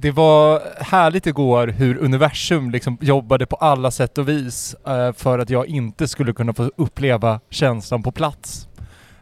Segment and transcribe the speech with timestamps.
[0.00, 5.38] det var härligt igår hur universum liksom jobbade på alla sätt och vis eh, för
[5.38, 8.68] att jag inte skulle kunna få uppleva känslan på plats.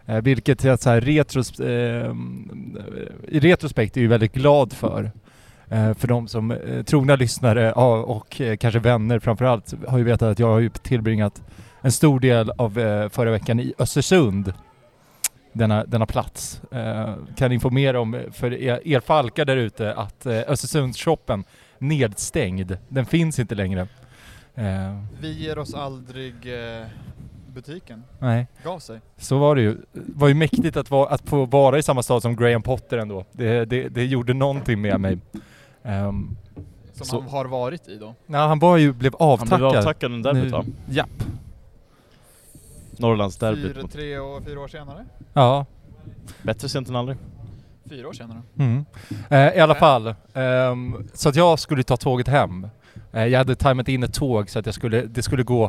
[0.06, 2.14] Eh, vilket jag så här retros, eh,
[3.28, 5.10] i retrospekt är ju väldigt glad för.
[5.68, 10.04] Eh, för de som eh, trogna lyssnare ja, och eh, kanske vänner framförallt har ju
[10.04, 11.42] vetat att jag har ju tillbringat
[11.80, 14.52] en stor del av eh, förra veckan i Östersund.
[15.56, 16.60] Denna, denna plats.
[16.72, 21.44] Eh, kan informera om för er, er falkar där ute att eh, Östersundsshoppen
[21.78, 22.76] nedstängd.
[22.88, 23.80] Den finns inte längre.
[24.54, 26.86] Eh, Vi ger oss aldrig eh,
[27.54, 28.02] butiken.
[28.18, 28.46] nej.
[28.64, 29.00] Gav sig.
[29.16, 29.72] Så var det ju.
[29.92, 32.98] Det var ju mäktigt att, vara, att få vara i samma stad som Graham Potter
[32.98, 33.24] ändå.
[33.32, 35.18] Det, det, det gjorde någonting med mig.
[35.82, 36.36] Um,
[36.92, 38.14] Som Så- han har varit i då.
[38.26, 39.58] nej, han var ju, blev Han avtackad.
[39.58, 40.64] blev avtackad under derbyt va?
[40.90, 41.10] Japp.
[42.98, 43.76] Norrlandsderbyt.
[43.76, 45.04] Fyra, tre och fyra år senare.
[45.32, 45.66] Ja.
[46.42, 47.18] Bättre sent än aldrig.
[47.88, 48.42] Fyra år senare.
[48.58, 48.84] Mm.
[49.30, 52.68] Eh, I alla fall, ehm, så att jag skulle ta tåget hem.
[53.12, 55.64] Eh, jag hade tajmat in ett tåg så att jag skulle, det skulle gå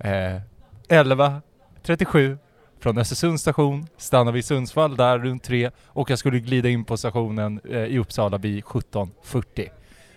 [0.00, 0.40] eh,
[0.88, 2.38] 11.37
[2.80, 6.96] från Östersunds station, stanna vid Sundsvall där runt tre och jag skulle glida in på
[6.96, 9.68] stationen eh, i Uppsala vid 17.40.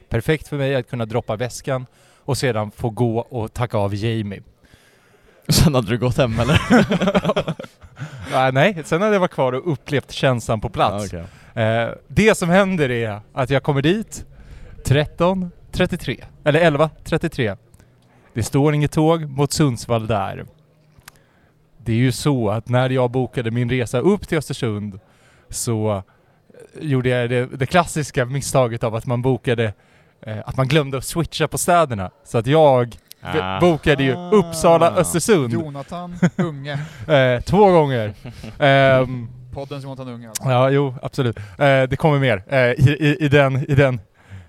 [0.10, 1.86] Perfekt för mig att kunna droppa väskan
[2.18, 4.42] och sedan få gå och tacka av Jamie.
[5.50, 6.62] Sen hade du gått hem eller?
[8.34, 11.14] Ah, nej, sen hade jag varit kvar och upplevt känslan på plats.
[11.14, 11.64] Ja, okej.
[11.64, 14.26] Eh, det som händer är att jag kommer dit
[14.86, 17.58] 13.33, eller 11.33.
[18.34, 20.46] Det står inget tåg mot Sundsvall där.
[21.78, 25.00] Det är ju så att när jag bokade min resa upp till Östersund
[25.50, 26.04] så eh,
[26.82, 29.74] gjorde jag det, det klassiska misstaget av att man bokade
[30.22, 32.12] eh, att man glömde att switcha på städerna.
[32.24, 33.60] Så att jag Ah.
[33.60, 36.74] bokade ju Uppsala, Östersund Jonathan Unge.
[37.08, 38.14] eh, två gånger.
[38.60, 40.44] Ehm, Poddens Jonathan Unge alltså.
[40.44, 41.38] Ja, jo, absolut.
[41.38, 44.02] Eh, det kommer mer eh, i, i, i den, i den,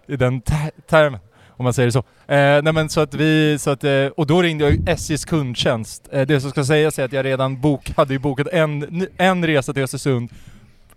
[0.09, 1.21] i den ter- termen.
[1.49, 1.99] Om man säger det så.
[1.99, 6.09] Eh, nej men så att vi, så att, eh, och då ringde jag SJs kundtjänst.
[6.13, 9.47] Eh, det som ska sägas är att jag redan bok, hade ju bokat en, en
[9.47, 10.31] resa till Östersund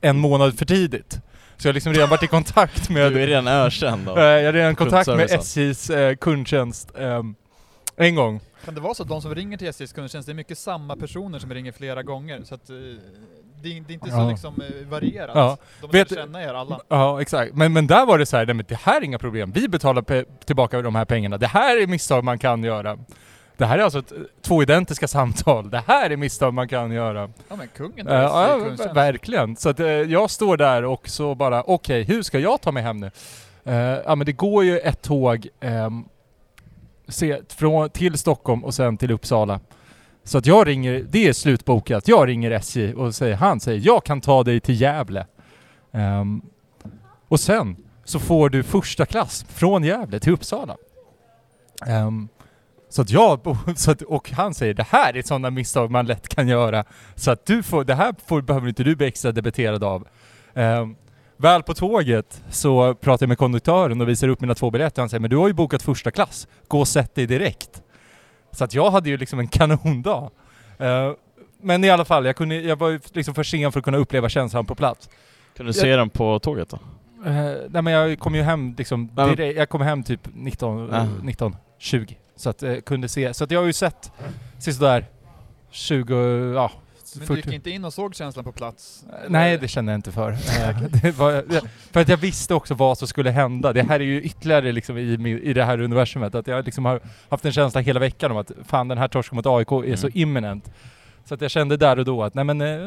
[0.02, 1.20] en månad för tidigt.
[1.58, 3.12] Så jag har liksom redan varit i kontakt med...
[3.12, 4.22] Du är redan ökänd eh, då.
[4.22, 5.32] jag har redan i kontakt med.
[5.32, 7.36] SJs eh, kundtjänst ehm,
[7.98, 8.40] en gång.
[8.66, 10.96] Kan det vara så att de som ringer till SJs kundtjänst, det är mycket samma
[10.96, 12.42] personer som ringer flera gånger?
[12.44, 12.76] Så att eh,
[13.64, 14.30] det, är, det är inte så Ja.
[14.30, 15.36] liksom eh, varierat.
[15.36, 15.58] Ja.
[15.82, 16.80] De Vet- känna er alla.
[16.88, 17.54] Ja, exakt.
[17.54, 19.52] Men, men där var det så här, nej men det här är inga problem.
[19.52, 21.38] Vi betalar tillbaka de här pengarna.
[21.38, 22.98] Det här är misstag man kan göra.
[23.58, 25.70] Det här är alltså ett, två identiska samtal.
[25.70, 27.30] Det här är misstag man kan göra.
[27.50, 28.48] Ja men kungen Uh, har
[28.80, 29.56] ja, verkligen.
[29.56, 32.84] Så att eh, jag står där och så bara, okej, hur ska jag ta mig
[32.84, 33.12] hem nu?
[33.66, 36.06] Eh, ja men det går ju ett tåg ehm,
[37.08, 39.60] se, från, till Stockholm och sen till Uppsala.
[40.24, 42.08] Så att jag ringer, det är slutbokat.
[42.08, 45.26] Jag ringer SJ och säger, han säger, jag kan ta dig till Gävle.
[45.92, 46.42] Um,
[47.28, 50.78] och sen så får du första klass från Gävle till Uppsala.
[51.88, 52.30] Um,
[52.90, 56.28] så att jag, så att, och han säger det här är sådana misstag man lätt
[56.28, 56.86] kan göra.
[57.16, 60.08] Så att du får, det här får, behöver inte du bli extra debiterad av.
[60.54, 60.96] Um,
[61.38, 65.02] väl på tåget så pratar jag med konduktören och visar upp mina två biljetter.
[65.02, 67.82] Han säger men du har ju bokat första klass, gå och sätt dig direkt.
[68.52, 70.30] Så att jag hade ju liksom en kanondag.
[70.80, 71.16] Ehm,
[71.62, 73.98] men i alla fall, jag, kunde, jag var ju liksom för sen för att kunna
[73.98, 75.10] uppleva känslan på plats.
[75.58, 76.80] Kan du se den på tåget då?
[77.26, 80.94] Eh, nej men jag kom ju hem liksom, men- direkt, jag kom hem typ 19,
[80.94, 81.08] Ah.
[81.24, 82.18] 19 20.
[82.36, 84.12] Så att jag kunde se, så att jag har ju sett
[84.60, 85.06] sådär
[85.72, 86.72] 20, ja
[87.20, 87.48] Men du 40.
[87.48, 89.06] gick inte in och såg känslan på plats?
[89.28, 90.32] Nej det kände jag inte för.
[91.06, 91.44] Eh, var,
[91.94, 93.74] för att jag visste också vad som skulle hända.
[93.74, 96.36] Det här är ju ytterligare liksom i, i det här universumet.
[96.36, 97.00] Att jag liksom har
[97.30, 100.08] haft en känsla hela veckan om att fan den här torsken mot AIK är så
[100.08, 100.20] Mm.
[100.20, 100.70] imminent.
[101.26, 102.78] Så att jag kände där och då att nej men eh,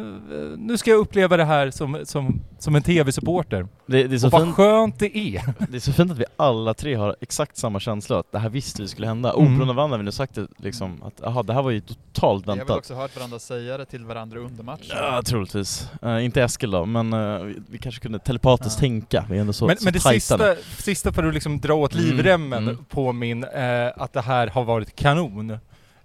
[0.56, 3.68] nu ska jag uppleva det här som, som, som en TV-supporter.
[3.86, 5.54] Det, det, är så Och vad fint, skönt det är.
[5.70, 8.48] det är så fint att vi alla tre har exakt samma känsla, att det här
[8.48, 9.32] visste vi skulle hända.
[9.32, 9.46] Mm.
[9.46, 12.46] Oberoende av har vi nu sagt det liksom, att aha, det här var ju totalt
[12.46, 12.76] Vi har väl väntat.
[12.76, 14.96] också hört varandra säga det till varandra under matchen.
[14.96, 15.88] Ja, troligtvis.
[16.02, 18.80] Eh, inte Eskil då, men eh, vi, vi kanske kunde telepatiskt Ja.
[18.80, 19.24] tänka.
[19.30, 21.94] Vi är ändå så, men, så men det sista, sista för att liksom dra åt
[21.94, 22.84] Mm, livremmen mm.
[22.84, 25.58] på min, eh, att det här har varit kanon,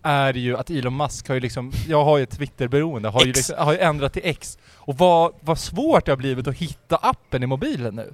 [0.04, 3.32] är ju att Elon Musk har ju liksom, jag har ju ett Twitter-beroende, har, ju
[3.32, 4.58] liksom, har ju ändrat till X.
[4.76, 8.14] Och vad, vad svårt det har blivit att hitta appen i mobilen nu.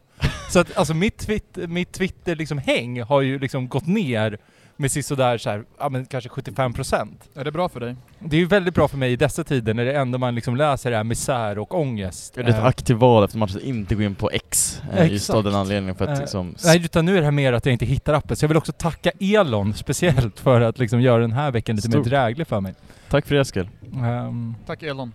[0.50, 4.38] Så att alltså mitt Twitter, mitt Twitter liksom häng har ju liksom gått ner
[4.80, 7.08] med sisådär så här, ja men kanske 75%.
[7.36, 7.96] Är det bra för dig?
[8.20, 10.56] Det är ju väldigt bra för mig i dessa tider när det enda man liksom
[10.56, 12.34] läser är misär och ångest.
[12.34, 15.12] Det är ett Eh, aktivt val efter matchen att inte gå in på X, eh,
[15.12, 15.44] just av Exakt.
[15.46, 16.56] den anledningen för att Eh, liksom...
[16.66, 18.36] Nej utan nu är det här mer att jag inte hittar appen.
[18.38, 21.88] Så jag vill också tacka Elon speciellt för att liksom göra den här veckan lite
[21.88, 22.06] mer Stort.
[22.06, 22.74] dräglig för mig.
[23.10, 23.70] Tack för det Eskil.
[23.94, 25.12] Ehm, Tack Elon.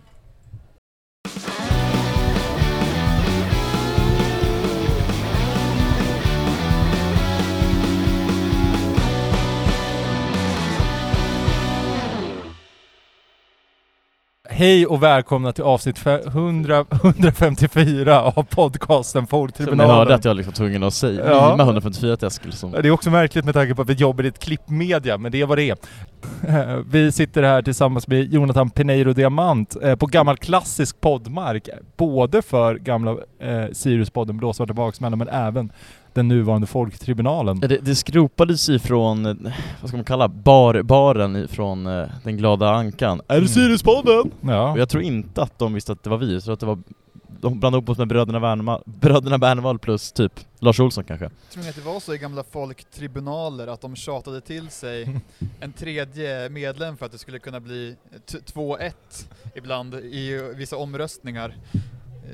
[14.57, 20.13] Hej och välkomna till avsnitt fe- 100, 154 av podcasten Så ni hörde Folktribunalen.
[20.15, 21.51] att jag var liksom tvungen att säga, Ja.
[21.51, 22.71] mima 154 till Eskil som...
[22.71, 25.41] Det är också märkligt med tanke på att vi jobbar i ett klippmedia, men det
[25.41, 25.77] är vad det är.
[26.91, 31.69] Vi sitter här tillsammans med Jonathan Peneiro Diamant eh, på gammal klassisk poddmark.
[31.97, 35.71] Både för gamla eh, Sirius-podden Blåsvarta baksmällan, men även
[36.15, 37.59] den nuvarande Folktribunalen.
[37.59, 42.69] Det, det skropades ifrån, eh, vad ska man kalla, bar, baren ifrån eh, Den glada
[42.69, 43.21] ankan.
[43.27, 43.43] Är Mm.
[43.45, 44.31] det Siriuspodden?
[44.41, 44.71] Ja.
[44.71, 46.65] Och jag tror inte att de visste att det var vi, jag tror att det
[46.65, 46.79] var
[47.41, 51.29] de blandade ihop oss med bröderna Bernvall, bröderna Bernvall plus typ Lars Olsson kanske.
[51.51, 55.09] Tror ni att det var så i gamla folktribunaler att de tjatade till sig
[55.59, 57.95] en tredje medlem för att det skulle kunna bli
[58.31, 58.91] t- 2-1
[59.55, 61.55] ibland i vissa omröstningar?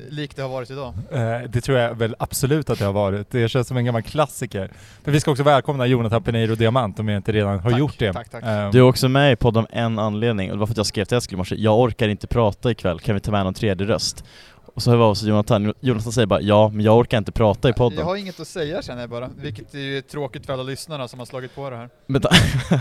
[0.07, 0.93] Eh, Likt det har varit idag.
[1.11, 3.31] Eh, Det tror jag väl absolut att det har varit.
[3.31, 4.71] Det känns som en gammal klassiker.
[5.03, 7.99] Men vi ska också välkomna Jonathan Peneiro Diamant om jag inte redan har Tack, gjort
[7.99, 8.13] det.
[8.13, 8.43] tack, tack.
[8.43, 10.85] Eh, Du är också med i podden en anledning, och det var för att jag
[10.85, 13.53] skrev till Eskil i morse, jag orkar inte prata ikväll, kan vi ta med någon
[13.53, 14.25] tredje röst?
[14.73, 17.17] Och så hör vi av oss till Jonathan, Jonathan säger bara ja, men jag orkar
[17.17, 17.99] inte prata i podden.
[17.99, 21.07] Jag har inget att säga känner jag bara, vilket är ju tråkigt för alla lyssnarna
[21.07, 21.89] som har slagit på det här.
[22.07, 22.21] Men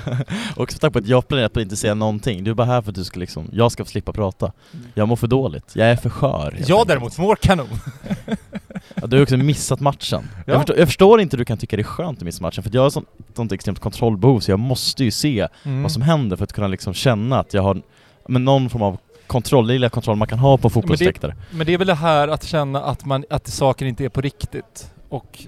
[0.57, 2.83] också tack på att jag planerat på att inte säga någonting, du är bara här
[2.83, 4.53] för att du ska liksom, jag ska få slippa prata.
[4.95, 7.69] Jag mår för dåligt, jag är för skör jag däremot mår kanon.
[8.95, 10.23] ja, Du har också missat matchen.
[10.47, 10.53] Ja.
[10.53, 12.63] Jag, förstår, jag förstår inte hur du kan tycka det är skönt att missa matchen,
[12.63, 15.83] för jag har sånt, sånt extremt kontrollbehov så jag måste ju se Mm.
[15.83, 17.83] vad som händer för att kunna liksom känna att jag har
[18.29, 18.99] men någon form av
[19.31, 21.37] kontroll, det lilla kontroll man kan ha på fotbollsläktare.
[21.51, 24.21] Men det är väl det här att känna att, man, att saker inte är på
[24.21, 24.93] riktigt.
[25.09, 25.45] Och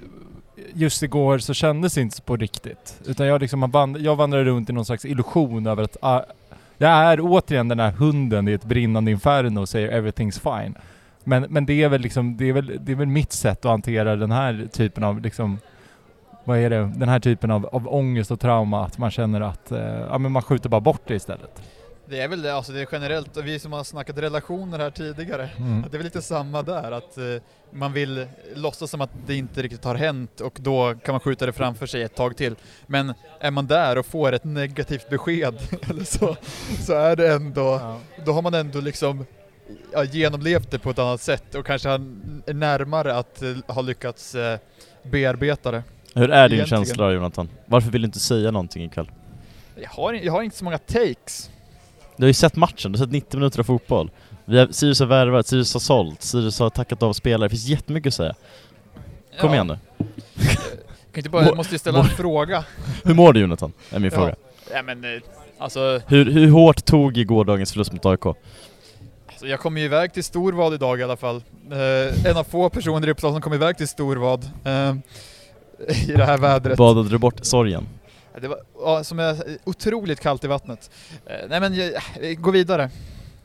[0.74, 3.00] just igår så kändes det inte på riktigt.
[3.06, 6.20] Utan jag, liksom, vand- jag vandrar runt i någon slags illusion över att ah,
[6.78, 10.74] jag är återigen den här hunden i ett brinnande inferno och säger “everything's fine”.
[11.24, 13.70] Men, men det, är väl liksom, det, är väl, det är väl mitt sätt att
[13.70, 15.58] hantera den här typen av liksom,
[16.44, 16.92] vad är det?
[16.96, 20.32] Den här typen av, av ångest och trauma, att man känner att eh, ja, men
[20.32, 21.62] man skjuter bara bort det istället.
[22.06, 25.50] Det är väl det, alltså det är generellt, vi som har snackat relationer här tidigare,
[25.58, 25.82] Mm.
[25.90, 27.24] det är väl lite samma där, att eh,
[27.70, 31.46] man vill låtsas som att det inte riktigt har hänt och då kan man skjuta
[31.46, 32.54] det framför sig ett tag till.
[32.86, 35.54] Men är man där och får ett negativt besked
[35.90, 36.36] eller så,
[36.80, 37.98] så är det ändå, Ja.
[38.24, 39.26] då har man ändå liksom
[39.92, 44.34] ja, genomlevt det på ett annat sätt och kanske är närmare att eh, ha lyckats
[44.34, 44.58] eh,
[45.02, 45.82] bearbeta det.
[46.14, 46.84] Hur är din Egentligen.
[46.84, 47.48] känsla Jonathan?
[47.66, 49.10] Varför vill du inte säga någonting ikväll?
[49.74, 51.50] Jag har, jag har inte så många takes.
[52.22, 54.10] Du har ju sett matchen, du har sett 90 minuter av fotboll.
[54.44, 57.66] Vi har, Sirius har värvat, Sirius har sålt, Sirius har tackat av spelare, det finns
[57.66, 58.34] jättemycket att säga.
[59.40, 59.78] Kom Ja, igen nu.
[61.12, 62.64] Kan inte bara, jag måste ju ställa en fråga.
[63.04, 63.72] Hur mår du Jonathan?
[63.90, 64.18] Är min Ja.
[64.18, 64.34] fråga.
[64.72, 65.20] Ja, men, eh,
[65.58, 68.26] alltså, Hur, hur hårt tog i gårdagens förlust mot AIK?
[68.26, 71.42] Alltså jag kom ju iväg till Storvad idag i alla fall.
[71.72, 74.94] Eh, en av få personer i Uppsala som kom iväg till Storvad eh,
[76.08, 76.78] i det här vädret.
[76.78, 77.86] Badade du bort sorgen?
[78.40, 80.90] Det var ja, som är otroligt kallt i vattnet.
[81.26, 81.92] Eh, nej men jag,
[82.22, 82.90] jag går vidare.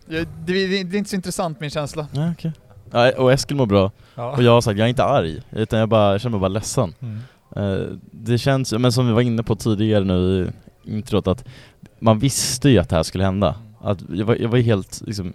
[0.07, 2.07] Jag, det, det, det är inte så intressant min känsla.
[2.11, 2.51] Ja, okej.
[2.91, 4.31] Ja, och Eskil mår bra, Ja.
[4.31, 6.47] och jag har sagt jag är inte arg, utan jag, bara, jag känner mig bara
[6.47, 6.93] ledsen.
[6.99, 7.19] Mm.
[7.55, 10.51] Eh, det känns, men som vi var inne på tidigare nu
[10.83, 11.45] i introt, att
[11.99, 13.55] man visste ju att det här skulle hända.
[13.81, 15.33] Att jag, var, jag var ju helt liksom,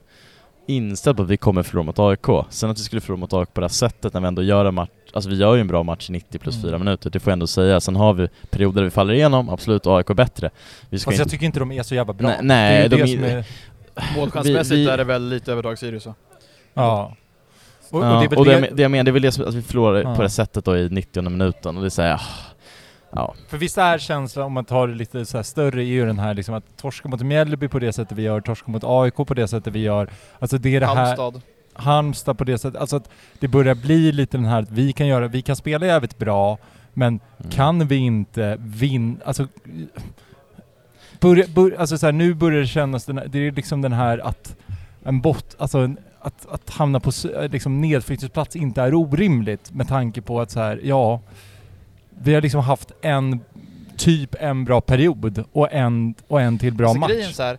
[0.66, 2.26] inställd på att vi kommer förlora mot AIK.
[2.50, 4.64] Sen att vi skulle förlora mot AIK på det här sättet när vi ändå gör
[4.64, 6.68] en match, alltså vi gör ju en bra match i 90 plus Mm.
[6.68, 7.80] 4 minuter, det får jag ändå säga.
[7.80, 10.50] Sen har vi perioder där vi faller igenom, absolut, AIK är bättre.
[10.90, 12.28] Vi ska Fast jag tycker inte de är så jävla bra.
[12.28, 14.16] Nej, nej, det är ju de det är- som är...
[14.16, 16.14] Målchansmässigt vi- är det väl lite övertag Sirius va?
[16.74, 17.16] Ja.
[17.90, 19.12] Och, Ja, och det är väl och det, det, jag det jag menar, det är
[19.12, 20.14] väl det som, att vi förlorar Ja.
[20.16, 22.20] på det sättet då i 90 minuten, och det säger
[23.12, 23.34] ja.
[23.48, 26.18] För visst är känslan, om man tar det lite så här större, är ju den
[26.18, 29.34] här liksom att torska mot Mjällby på det sättet vi gör, torska mot AIK på
[29.34, 30.10] det sättet vi gör.
[30.38, 30.94] Alltså det är det här...
[30.94, 31.42] Halmstad.
[31.74, 33.08] Halmstad på det sättet, alltså att
[33.40, 36.58] det börjar bli lite den här att vi kan göra, vi kan spela jävligt bra,
[36.94, 37.50] men Mm.
[37.50, 39.46] kan vi inte vinna, alltså...
[41.20, 43.92] Börja, bör, alltså så här, nu börjar det kännas, den, här- det är liksom den
[43.92, 44.56] här att
[45.04, 47.10] en bot, alltså en, att, att hamna på
[47.50, 51.20] liksom nedflyttningsplats inte är orimligt med tanke på att så här, ja,
[52.24, 53.40] vi har liksom haft en,
[53.96, 57.10] typ en bra period och en, och en till bra alltså, match.
[57.10, 57.58] Grejen så här,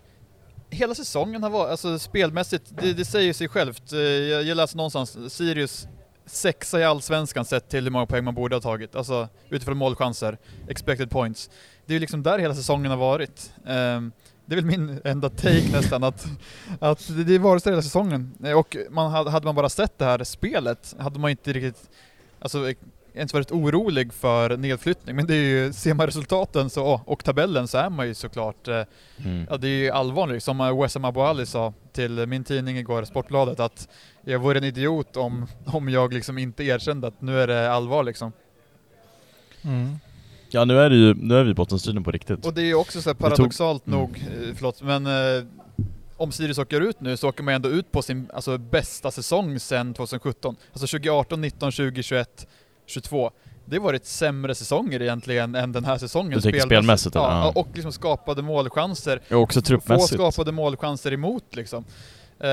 [0.70, 3.92] hela säsongen har varit, alltså spelmässigt, det, det säger sig självt.
[3.92, 5.88] Eh, Jag, jag läste någonstans, Sirius
[6.26, 8.96] sexa i Allsvenskan sett till hur många poäng man borde ha tagit.
[8.96, 11.50] Alltså utifrån målchanser, expected points.
[11.86, 13.52] Det är ju liksom där hela säsongen har varit.
[13.66, 14.12] Ehm,
[14.46, 16.26] det är väl min enda take nästan, att,
[16.80, 18.34] att det, det varit så hela säsongen.
[18.44, 21.90] Eh, Och man, hade man bara sett det här spelet hade man inte riktigt,
[22.40, 22.72] alltså
[23.14, 25.16] ens varit orolig för nedflyttning.
[25.16, 28.68] Men det är ju, ser man resultaten så, och tabellen så är man ju såklart
[28.68, 28.82] eh,
[29.24, 29.46] Mm.
[29.50, 33.04] Ja det är ju allvarligt, som eh, Wessam Abu Ali sa till min tidning igår,
[33.04, 33.88] Sportbladet, att
[34.24, 38.04] jag vore en idiot om, om jag liksom inte erkände att nu är det allvar
[38.04, 38.32] liksom.
[39.64, 39.98] Mm.
[40.50, 42.46] Ja nu är det ju, nu är vi i bottenstriden på riktigt.
[42.46, 43.98] Och det är ju också så här Det tog- paradoxalt Mm.
[43.98, 45.44] nog, eh, förlåt, men eh,
[46.16, 49.60] om Sirius åker ut nu så åker man ändå ut på sin alltså, bästa säsong
[49.60, 50.56] sedan 2017.
[50.72, 52.46] Alltså 2018, 19, 20, 21,
[52.86, 53.30] 22.
[53.64, 56.32] Det har varit sämre säsonger egentligen än den här säsongen.
[56.32, 57.60] Du tänker spelmässigt, ja, ja.
[57.60, 59.20] Och liksom skapade målchanser.
[59.30, 60.14] Och också Få truppmässigt.
[60.14, 61.84] skapade målchanser emot liksom.
[62.40, 62.48] Eh,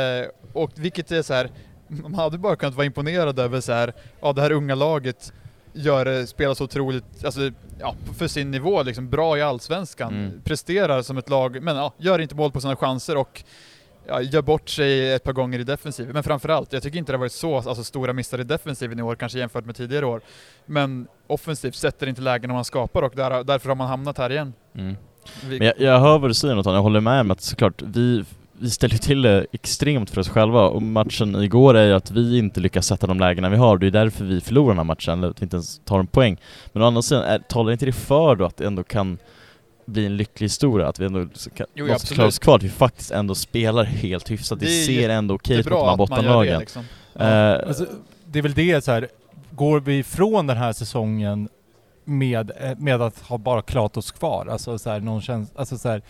[0.54, 1.50] och vilket är så här,
[1.88, 5.34] man hade bara kunnat vara imponerad över så här, ja det här unga laget
[5.74, 10.14] gör det, spelar så otroligt, alltså ja, för sin nivå liksom, bra i Allsvenskan.
[10.14, 10.42] Mm.
[10.44, 13.44] Presterar som ett lag, men ja, gör inte mål på sina chanser och
[14.12, 16.14] ja, gör bort sig ett par gånger i defensiven.
[16.14, 19.02] Men framförallt, jag tycker inte det har varit så alltså, stora missar i defensiven i
[19.02, 20.22] år, kanske jämfört med tidigare år.
[20.66, 24.54] Men offensivt sätter inte lägena man skapar och där, därför har man hamnat här igen.
[24.76, 24.96] Mm.
[25.50, 27.82] Vi, Men jag, jag hör vad du säger Nathan, jag håller med om att såklart,
[27.82, 32.12] vi, vi ställer till det extremt för oss själva och matchen igår är ju att
[32.12, 34.84] vi inte lyckas sätta de lägena vi har, det är därför vi förlorar den här
[34.84, 36.38] matchen, eller att vi inte ens tar en poäng.
[36.74, 39.18] Men å andra sidan, är, talar inte det för då att det ändå kan
[39.86, 42.16] bli en lycklig historia, att vi ändå kan, Jo, måste absolut.
[42.16, 45.36] klara oss kvar, att vi faktiskt ändå spelar helt hyfsat, det, Det är ser ändå
[45.36, 46.60] okej ut mot de här gör det bottenlagen.
[46.60, 46.84] liksom.
[47.16, 47.86] Eh, Alltså,
[48.26, 49.08] det är väl det så här.
[49.52, 51.50] går vi ifrån den här säsongen
[52.06, 55.78] med, eh, med att ha bara klarat oss kvar, alltså så här, någon känns, alltså
[55.78, 56.02] så här,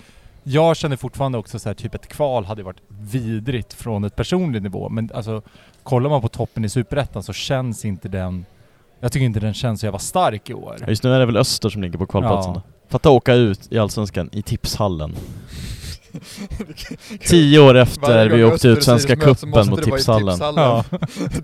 [0.43, 4.63] jag känner fortfarande också så här, typ ett kval hade varit vidrigt från ett personligt
[4.63, 5.41] nivå, men alltså
[5.83, 8.45] kollar man på toppen i Superettan så känns inte den,
[8.99, 10.77] jag tycker inte den känns så jävla stark i år.
[10.87, 12.61] Just nu är det väl Öster som ligger på kvalplatsen Ja.
[12.91, 15.15] Fatta åka ut i Allsvenskan i tipshallen.
[17.27, 20.35] Tio år efter vi åkte ut Svenska cupen mot tipshallen.
[20.35, 20.63] tipshallen.
[20.63, 20.83] Ja.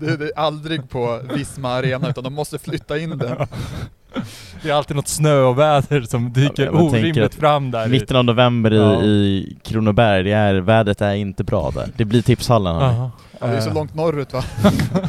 [0.00, 3.46] det är aldrig på Visma Arena utan de måste flytta in den.
[4.62, 7.88] Det är alltid något snöoväder som dyker Ja, orimligt fram där.
[7.88, 9.02] Mitten av november i, Ja.
[9.02, 11.88] i Kronoberg, det är, vädret är inte bra där.
[11.96, 12.74] Det blir tipshallen.
[12.74, 13.10] Ja,
[13.40, 14.42] det är så Eh, långt norrut va?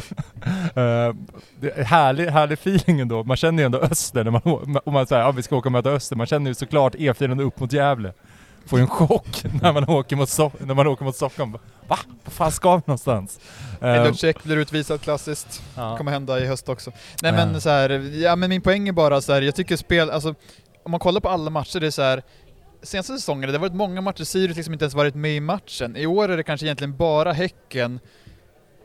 [1.60, 3.24] Det är härlig, härlig feeling ändå.
[3.24, 4.40] Man känner ju ändå Öster när man,
[4.84, 6.16] om man säger ja vi ska åka och möta Öster.
[6.16, 8.12] Man känner ju såklart E4 upp mot Gävle.
[8.70, 11.52] Får ju en chock när man åker mot, so- när man åker mot Stockholm.
[11.52, 11.98] Va?
[12.24, 13.40] Vad fan ska vi någonstans?
[13.80, 15.62] Eh, Check blir utvisad klassiskt.
[15.76, 15.96] ja.
[15.96, 16.90] kommer hända i höst också.
[17.22, 17.46] Nej Ja.
[17.46, 17.90] men så här,
[18.22, 20.34] ja men min poäng är bara så här, jag tycker spel, alltså
[20.84, 22.22] om man kollar på alla matcher, det är så här
[22.82, 25.96] senaste säsongen, det har varit många matcher, Sirius liksom inte ens varit med i matchen.
[25.96, 28.00] I år är det kanske egentligen bara Häcken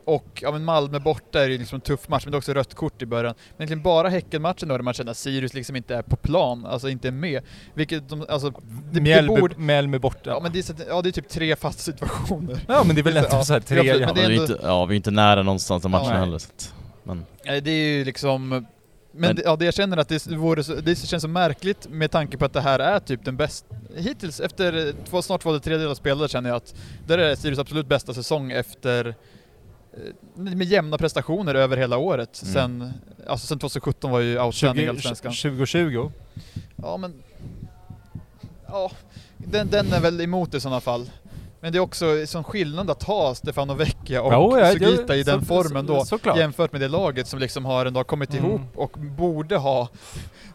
[0.06, 2.54] och ja, men Malmö borta är ju liksom en tuff match, men det är också
[2.54, 3.34] rött kort i början.
[3.50, 6.66] Men egentligen bara Häcken-matchen då, där man känner att Sirius liksom inte är på plan,
[6.66, 7.44] alltså inte är med.
[7.74, 8.58] Vilket de, alltså, det,
[8.92, 9.56] det Mjällby, borde...
[9.58, 10.30] Mjällby borta.
[10.30, 12.60] Ja men det är, så, ja, det är typ tre fasta situationer.
[12.68, 13.46] Ja men det är väl det så- nästan ja.
[13.46, 13.78] såhär tre...
[13.78, 15.92] Ja, absolut, Ja, men det vi är inte, ja, vi är inte nära någonstans av
[15.92, 16.20] matchen Nej.
[16.20, 16.38] heller.
[16.38, 18.50] Så att, men, Nej, det är ju liksom...
[18.50, 18.66] Men,
[19.12, 22.12] Men- det, ja, det jag känner att det, vore så, det känns så märkligt med
[22.12, 23.76] tanke på att det här är typ den bästa...
[23.96, 26.76] Hittills, efter två, snart två tredjedelar spelare känner jag att
[27.08, 29.16] det är Sirius absolut bästa säsong efter
[30.36, 32.42] med jämna prestationer över hela året.
[32.44, 32.54] Mm.
[32.54, 32.94] Sen,
[33.28, 35.32] alltså sen 2017 var ju outstanding i 20, Allsvenskan.
[35.32, 36.12] 2020.
[36.76, 37.14] Ja men...
[38.68, 38.92] Ja,
[39.38, 41.10] den, den är väl emot i sådana fall.
[41.62, 45.16] Men det är också sån skillnad att ha Stefano Vecchia och Jo, ja, Sugita det-
[45.20, 46.38] i den så- formen så- då såklart.
[46.38, 48.46] jämfört med det laget som liksom har ändå kommit Mm.
[48.46, 49.90] ihop och borde ha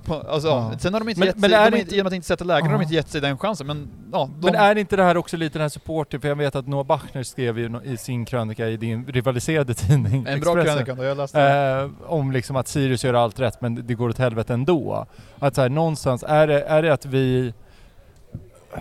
[0.05, 0.73] på, alltså, Ja.
[0.79, 2.07] Sen har de inte Men- gett men sig, är de, det har inte- inte, genom
[2.07, 2.79] att inte sätta lägen har Ja.
[2.79, 5.37] de inte gett sig den chansen men ja, de, Men är inte det här också
[5.37, 6.21] lite den här supporten?
[6.21, 10.27] För jag vet att Noah Bachner skrev ju i sin krönika i din rivaliserade tidning
[10.29, 11.85] en bra krönika, då, jag läste den.
[11.85, 15.07] Eh, om liksom att Sirius gör allt rätt men det går åt helvete ändå.
[15.39, 17.55] Att så här, någonstans, är det, är det att vi...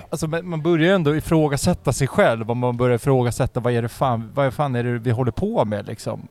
[0.09, 3.89] Alltså man man börjar ändå ifrågasätta sig själv och man börjar ifrågasätta vad är det
[3.89, 6.27] fan, vad fan är det vi håller på med liksom.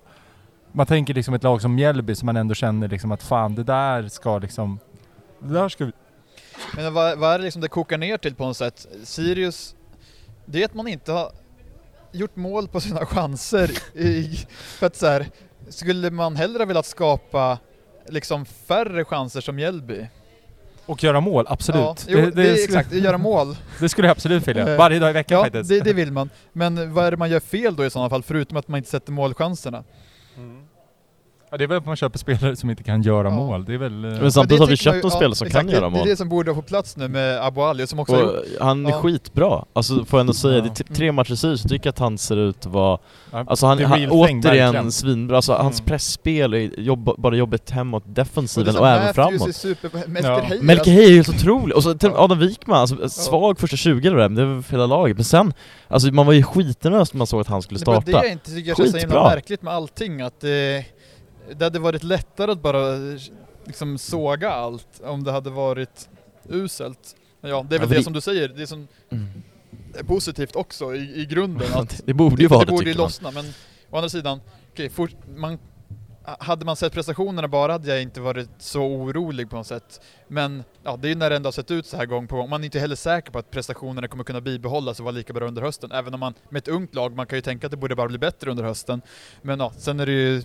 [0.72, 3.64] Man tänker liksom ett lag som Mjällby som man ändå känner liksom att fan det
[3.64, 4.78] där ska liksom...
[5.38, 5.92] Det där ska vi...
[6.76, 8.86] Men vad, vad är det liksom det kokar ner till på något sätt?
[9.04, 9.74] Sirius,
[10.44, 11.32] det är att man inte har
[12.12, 13.70] gjort mål på sina chanser.
[13.98, 15.26] I, för att så här,
[15.68, 17.58] skulle man hellre velat skapa
[18.08, 20.06] liksom färre chanser som Mjällby?
[20.86, 21.82] Och göra mål, absolut.
[21.82, 23.56] Ja, jo, det, är skulle, exakt, göra mål.
[23.80, 24.68] det skulle jag absolut vilja.
[24.68, 25.68] Eh, Varje dag i veckan Ja, faktiskt.
[25.68, 26.30] det, det vill man.
[26.52, 28.90] Men vad är det man gör fel då i sådana fall, förutom att man inte
[28.90, 29.84] sätter målchanserna?
[30.38, 30.67] Mm.
[31.50, 33.34] Ja, det är väl att man köper spelare som inte kan göra Ja.
[33.34, 33.64] mål.
[33.64, 34.04] Det är väl...
[34.04, 35.90] eh, Men samtidigt det har vi köpt en spelare som exakt, kan det, göra Det
[35.90, 36.00] mål.
[36.06, 38.32] är det som borde få plats nu med Abu Ali som också har gjort...
[38.60, 39.00] Och han är Ja.
[39.02, 39.64] skitbra.
[39.72, 40.60] Alltså får jag ändå säga, Ja.
[40.62, 42.98] det är t- tre matcher i så tycker jag att han ser ut att vara
[43.32, 44.92] ja, Alltså han, det är han thing, återigen verkligen.
[44.92, 45.86] svinbra, alltså hans Mm.
[45.86, 49.48] pressspel är jobb, bara jobbet hemåt defensiven det är och, som även framåt.
[49.48, 49.90] är super...
[50.08, 52.20] Melker Melke alltså, är helt otrolig, och så till Ja.
[52.24, 55.16] Adam Wikman, alltså, svag första 20 eller det är, men det var hela laget.
[55.16, 55.52] Men sen,
[55.88, 58.18] alltså man var ju skitnervös när man såg att han skulle Det är bara starta.
[58.20, 60.84] det jag inte tycker känns så himla märkligt med allting, att det,
[61.56, 62.96] det hade varit lättare att bara
[63.64, 66.08] liksom såga allt om det hade varit
[66.50, 67.16] uselt.
[67.40, 69.26] Men ja, det är Ja, väl för det det- som du säger, det som Mm.
[69.98, 71.68] är positivt också i, i grunden.
[71.74, 73.04] Att det borde ju vara det det, borde ju tycker man.
[73.06, 73.44] lossna, men
[73.90, 74.40] å andra sidan,
[74.72, 75.58] okej, fort, man
[76.38, 80.00] hade man sett prestationerna bara hade jag inte varit så orolig på något sätt.
[80.28, 82.36] Men ja, det är ju när det ändå har sett ut så här gång på
[82.36, 82.50] gång.
[82.50, 85.46] Man är inte heller säker på att prestationerna kommer kunna bibehållas och vara lika bra
[85.48, 85.92] under hösten.
[85.92, 88.08] Även om man med ett ungt lag, man kan ju tänka att det borde bara
[88.08, 89.02] bli bättre under hösten.
[89.42, 90.42] Men ja, sen är det ju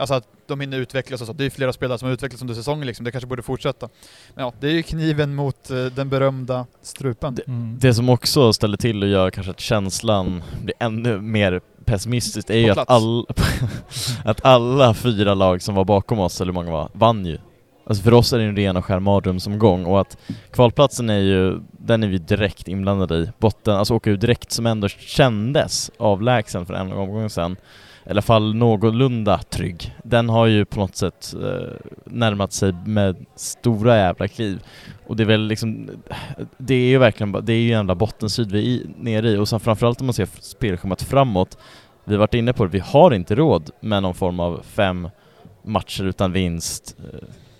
[0.00, 1.32] Alltså att de hinner utvecklas och så.
[1.32, 3.88] Det är ju flera spelare som har utvecklats under säsongen liksom, det kanske borde fortsätta.
[4.34, 7.34] Men ja, det är ju kniven mot uh, den berömda strupen.
[7.34, 7.78] Det, mm.
[7.80, 12.58] det som också ställer till och gör kanske att känslan blir ännu mer pessimistiskt är
[12.58, 13.26] ju att, all,
[14.24, 17.38] att alla fyra lag som var bakom oss, eller hur många var, vann ju.
[17.86, 20.16] Alltså för oss är det en ren och skär mardrömsomgång och att
[20.50, 23.30] kvalplatsen är ju, den är vi direkt inblandade i.
[23.38, 27.56] Botten, alltså åka ut direkt som ändå kändes avlägsen för en omgång sedan
[28.10, 29.96] i alla fall någorlunda trygg.
[30.04, 34.62] Den har ju på något sätt eh, närmat sig med stora jävla kliv.
[35.06, 35.90] Och det är väl liksom,
[36.58, 39.60] det är ju verkligen, det är ju jävla bottensyd vi är nere i och sen
[39.60, 41.58] framförallt om man ser spelschemat framåt,
[42.04, 45.08] vi har varit inne på det, vi har inte råd med någon form av fem
[45.62, 46.96] matcher utan vinst.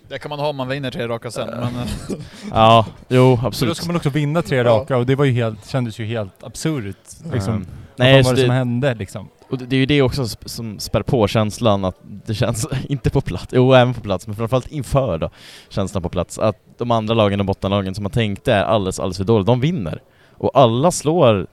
[0.09, 1.87] Det kan man ha om man vinner tre raka sen, men...
[2.50, 3.71] ja, jo absolut.
[3.71, 6.45] Då ska man också vinna tre raka och det var ju helt, kändes ju helt
[6.45, 6.97] absurt
[7.33, 7.54] liksom.
[7.54, 7.66] Mm.
[7.97, 9.28] Nej, vad var det, det som hände liksom?
[9.50, 13.21] Och det är ju det också som spär på känslan att det känns, inte på
[13.21, 15.30] plats, jo även på plats, men framförallt inför då,
[15.69, 19.16] känslan på plats, att de andra lagen och bottenlagen som man tänkte är alldeles, alldeles
[19.16, 20.02] för dåliga, de vinner.
[20.33, 21.47] Och alla slår,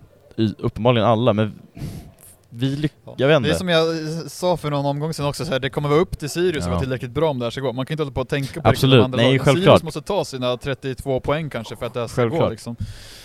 [0.58, 1.60] uppenbarligen alla, men
[2.50, 3.50] vi lyckas, jag vet inte.
[3.50, 3.86] Det är som jag
[4.32, 6.62] sa för någon omgång sedan också, så här, det kommer vara upp till Sirius ja.
[6.62, 7.74] att vara tillräckligt bra om det här ska gå.
[7.74, 9.00] Man kan inte hålla på och tänka på Absolut.
[9.00, 9.40] de andra Nej, lagen.
[9.40, 9.80] Självklart.
[9.80, 12.44] Sirius måste ta sina 32 poäng kanske för att det här ska självklart.
[12.44, 12.76] gå liksom.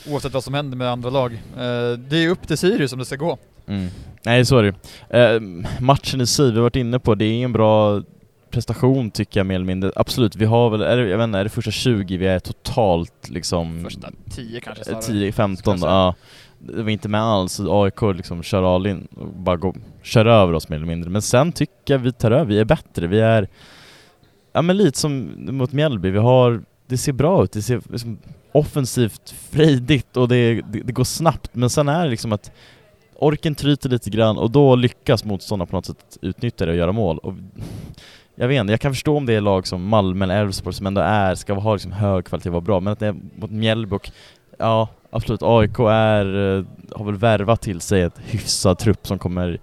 [0.08, 1.32] Oavsett vad som händer med andra lag.
[1.32, 3.38] Eh, det är upp till Sirius om det ska gå.
[3.66, 3.88] Mm.
[4.24, 4.74] Nej, så är det
[5.18, 5.40] eh,
[5.80, 8.02] Matchen i sig, vi har varit inne på, det är en bra
[8.52, 9.92] prestation tycker jag mer eller mindre.
[9.96, 12.38] Absolut, vi har väl, är det, jag vet inte, är det första 20 vi är
[12.38, 13.84] totalt liksom...
[13.84, 15.02] Första 10 kanske snarare.
[15.02, 16.14] 10, 15 ja.
[16.58, 20.52] Det var inte med alls, AIK liksom kör all in och bara går, kör över
[20.52, 21.10] oss mer eller mindre.
[21.10, 23.48] Men sen tycker jag vi tar över, vi är bättre, vi är...
[24.52, 26.62] Ja men lite som mot Mjällby, vi har...
[26.86, 28.18] Det ser bra ut, det ser liksom
[28.52, 32.50] offensivt frejdigt och det, det, det går snabbt men sen är det liksom att
[33.22, 36.92] orken tryter lite grann och då lyckas motståndarna på något sätt utnyttja det och göra
[36.92, 37.18] mål.
[37.18, 37.34] Och
[38.34, 40.86] jag vet inte, jag kan förstå om det är lag som Malmö eller Elfsborg som
[40.86, 43.50] ändå är, ska ha liksom hög kvalitet och vara bra, men att det är mot
[43.50, 44.10] Mjällby och
[44.58, 49.58] ja, absolut, AIK är, eh, har väl värvat till sig ett hyfsad trupp som kommer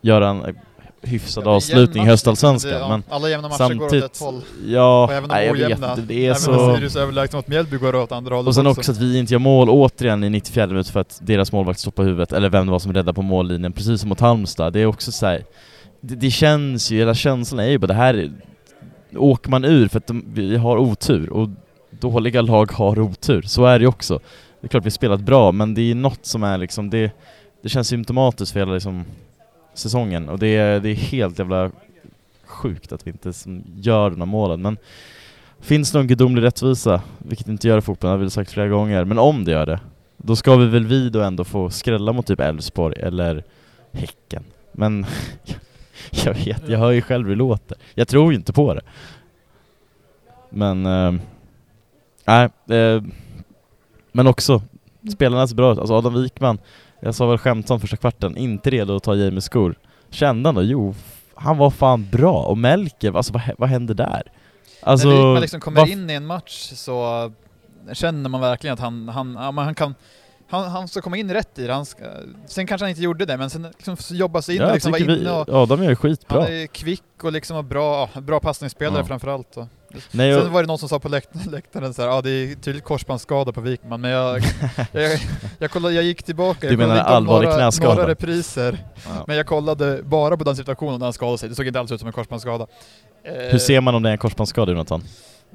[0.00, 0.56] göra en
[1.02, 2.72] hyfsad ja, avslutning i höstallsvenskan.
[2.72, 4.40] Ja, men alla jämna matcher samtidigt, går åt ett håll.
[4.66, 5.88] Ja, och även nej, jag ojämna.
[5.88, 6.14] vet inte.
[6.14, 6.74] Det är även så...
[6.74, 8.80] Sirius överlägset mot Mjällby går åt andra hållet Och sen också.
[8.80, 12.04] också att vi inte gör mål återigen i 94 minuter för att deras målvakt stoppar
[12.04, 14.72] huvudet, eller vem det var som räddade på mållinjen, precis som mot Halmstad.
[14.72, 15.44] Det är också så här,
[16.00, 18.32] det, det, känns ju, hela känslan är ju bara det här,
[19.16, 21.48] åker man ur för att de, vi har otur, och
[21.90, 24.20] dåliga lag har otur, så är det ju också.
[24.60, 27.10] Det är klart vi spelat bra, men det är något som är liksom, det,
[27.62, 29.04] det känns symptomatiskt för hela liksom
[29.80, 31.70] säsongen och det är, det är helt jävla
[32.44, 33.32] sjukt att vi inte
[33.76, 34.62] gör de här målen.
[34.62, 34.76] Men
[35.60, 39.04] finns det någon gudomlig rättvisa, vilket inte gör i fotbollen, har vi sagt flera gånger,
[39.04, 39.80] men om det gör det,
[40.16, 43.44] då ska vi väl vi då ändå få skrälla mot typ Elfsborg eller
[43.92, 44.44] Häcken.
[44.72, 45.06] Men
[46.24, 47.78] jag vet, jag hör ju själv hur det låter.
[47.94, 48.82] Jag tror ju inte på det.
[50.50, 51.14] Men, äh,
[52.24, 53.02] nej, äh,
[54.12, 54.62] men också,
[55.12, 55.78] spelarna ser bra ut.
[55.78, 56.58] Alltså Adam Wikman,
[57.00, 59.74] jag sa väl skämtsamt första kvarten, inte redo att ta James skor.
[60.10, 60.62] Kände han då?
[60.62, 60.94] Jo,
[61.34, 62.42] han var fan bra.
[62.42, 64.32] Och Melker, alltså vad, vad hände där?
[64.82, 67.32] Alltså, När man liksom kommer in i en match så
[67.92, 69.94] känner man verkligen att han, han, han kan
[70.50, 71.72] han, han ska komma in rätt i det.
[71.72, 72.04] Han ska,
[72.46, 74.92] sen kanske han inte gjorde det, men sen liksom jobba sig in ja, och liksom
[74.92, 75.48] vara inne och...
[75.48, 76.40] Ja, de är skitbra.
[76.40, 79.04] Han är kvick och liksom bra, bra passningsspelare ja.
[79.04, 79.56] framförallt.
[79.56, 79.66] Och.
[80.10, 81.08] Nej, Sen var det någon som sa på
[81.50, 84.42] läktaren så här, ja det är tydligt korsbandsskada på Wikman, men jag,
[84.92, 85.20] jag,
[85.58, 87.94] jag, kollade, jag gick tillbaka, du jag menar allvarlig några, knäskada?
[87.94, 89.24] några repriser, ja.
[89.26, 91.92] men jag kollade bara på den situationen när han skadade sig, det såg inte alls
[91.92, 92.66] ut som en korsbandsskada.
[93.24, 95.02] Hur ser man om det är en korsbandsskada Jonathan?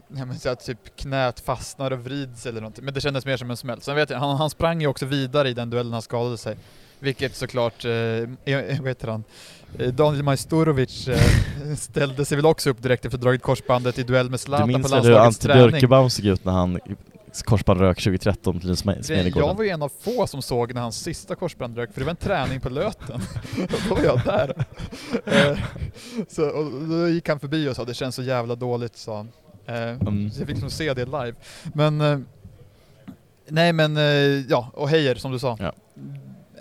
[0.08, 3.38] Ja men så att typ knät fastnar och vrids eller någonting, men det kändes mer
[3.38, 3.82] som en smäll.
[3.82, 6.58] Sen vet jag, han, han sprang ju också vidare i den duellen han skadade sig.
[7.00, 9.24] Vilket såklart, eh, eh vad heter han,
[9.80, 11.20] eh, Daniel Majstorovic eh,
[11.78, 15.40] ställde sig väl också upp direkt efter dragit korsbandet i duell med Zlatan på landslagets
[15.40, 15.58] träning.
[15.58, 16.80] Du minns hur Ante Björkebaum såg ut när han
[17.44, 19.48] korsband rök 2013 till Smedjegården?
[19.48, 22.06] Jag var ju en av få som såg när hans sista korsband rök, för det
[22.06, 23.22] var en träning på Löten.
[23.88, 24.66] då var jag där.
[25.26, 25.58] eh,
[26.30, 29.30] så, och då gick han förbi och sa det känns så jävla dåligt, sa han.
[29.66, 30.32] Eh, mm.
[30.32, 31.34] Så jag fick liksom se det live.
[31.74, 32.20] Men, eh,
[33.48, 34.04] nej men, eh,
[34.50, 35.58] ja, och Heijer som du sa.
[35.60, 35.74] Ja.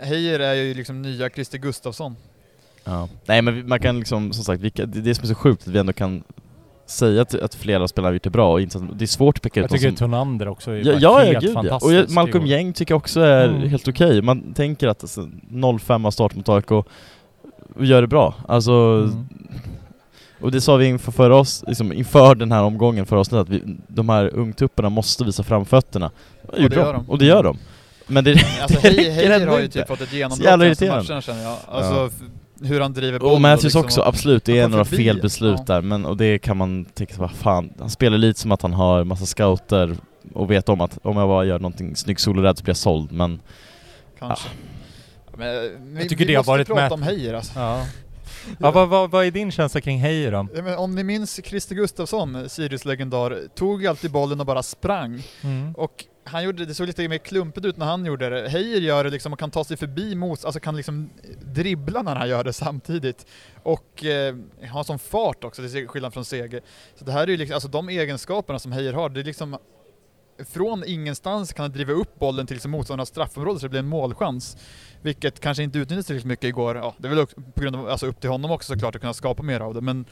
[0.00, 2.16] Heijer är ju liksom nya Christer Gustafsson.
[2.84, 3.08] Ja.
[3.26, 5.68] Nej men man kan liksom, som sagt, det är det som är så sjukt att
[5.68, 6.24] vi ändå kan
[6.86, 9.42] säga att, att flera spelare har gjort det bra och inte, det är svårt att
[9.42, 9.96] peka ut Jag tycker som...
[9.96, 11.94] Tonander också är ja, ja, helt gud, fantastisk.
[11.94, 12.02] Ja.
[12.02, 13.68] Och Malcolm Gäng tycker jag också är mm.
[13.68, 14.06] helt okej.
[14.06, 14.22] Okay.
[14.22, 16.70] Man tänker att alltså, 0-5 start mot AIK
[17.80, 18.34] gör det bra.
[18.48, 19.28] Alltså, mm.
[20.40, 23.48] Och det sa vi inför, förra oss, liksom inför den här omgången förra avsnittet, att
[23.48, 26.10] vi, de här ungtupparna måste visa framfötterna.
[26.48, 27.10] Och, det gör de.
[27.10, 27.58] Och det gör de.
[28.06, 28.30] Men det,
[28.62, 30.38] Alltså det Hej- räcker ändå har ju typ fått ett genombrott
[30.78, 31.56] senaste matcherna känner jag.
[31.68, 31.94] Alltså
[32.60, 32.66] Ja.
[32.68, 35.74] hur han driver boll Och Matthews liksom, också, absolut, det är några förbi, felbeslut ja.
[35.74, 38.72] där, men och det kan man tänka, vad fan, han spelar lite som att han
[38.72, 39.96] har massa scouter
[40.34, 43.12] och vet om att om jag bara gör någonting snygg solorädd så blir jag såld,
[43.12, 43.40] men
[44.18, 44.48] Kanske.
[45.36, 47.52] Men, eh, vi, Jag tycker vi det har varit prata med- om Heijer alltså.
[47.60, 47.80] Ja.
[48.58, 50.48] Ja vad, vad, vad är din känsla kring Heijer då?
[50.54, 55.22] Ja, om ni minns Christer Gustafsson, Sirius legendar, tog ju alltid bollen och bara sprang.
[55.42, 55.74] Mm.
[55.74, 58.48] Och han gjorde, det såg lite mer klumpigt ut när han gjorde det.
[58.48, 61.10] Heijer gör det liksom och kan ta sig förbi mot, alltså kan liksom
[61.42, 63.26] dribbla när han gör det samtidigt.
[63.62, 64.36] Och eh,
[64.70, 66.62] har sån fart också, det är skillnad från Seger.
[66.94, 69.58] Så det här är ju liksom, alltså de egenskaperna som Heijer har, det är liksom
[70.38, 74.56] från ingenstans kan han driva upp bollen till motståndarnas straffområde så det blir en målchans.
[75.02, 76.76] Vilket kanske inte utnyttjades tillräckligt mycket igår.
[76.76, 79.00] Ja, det är väl också på grund av, alltså upp till honom också såklart att
[79.00, 79.80] kunna skapa mer av det.
[79.80, 80.04] Men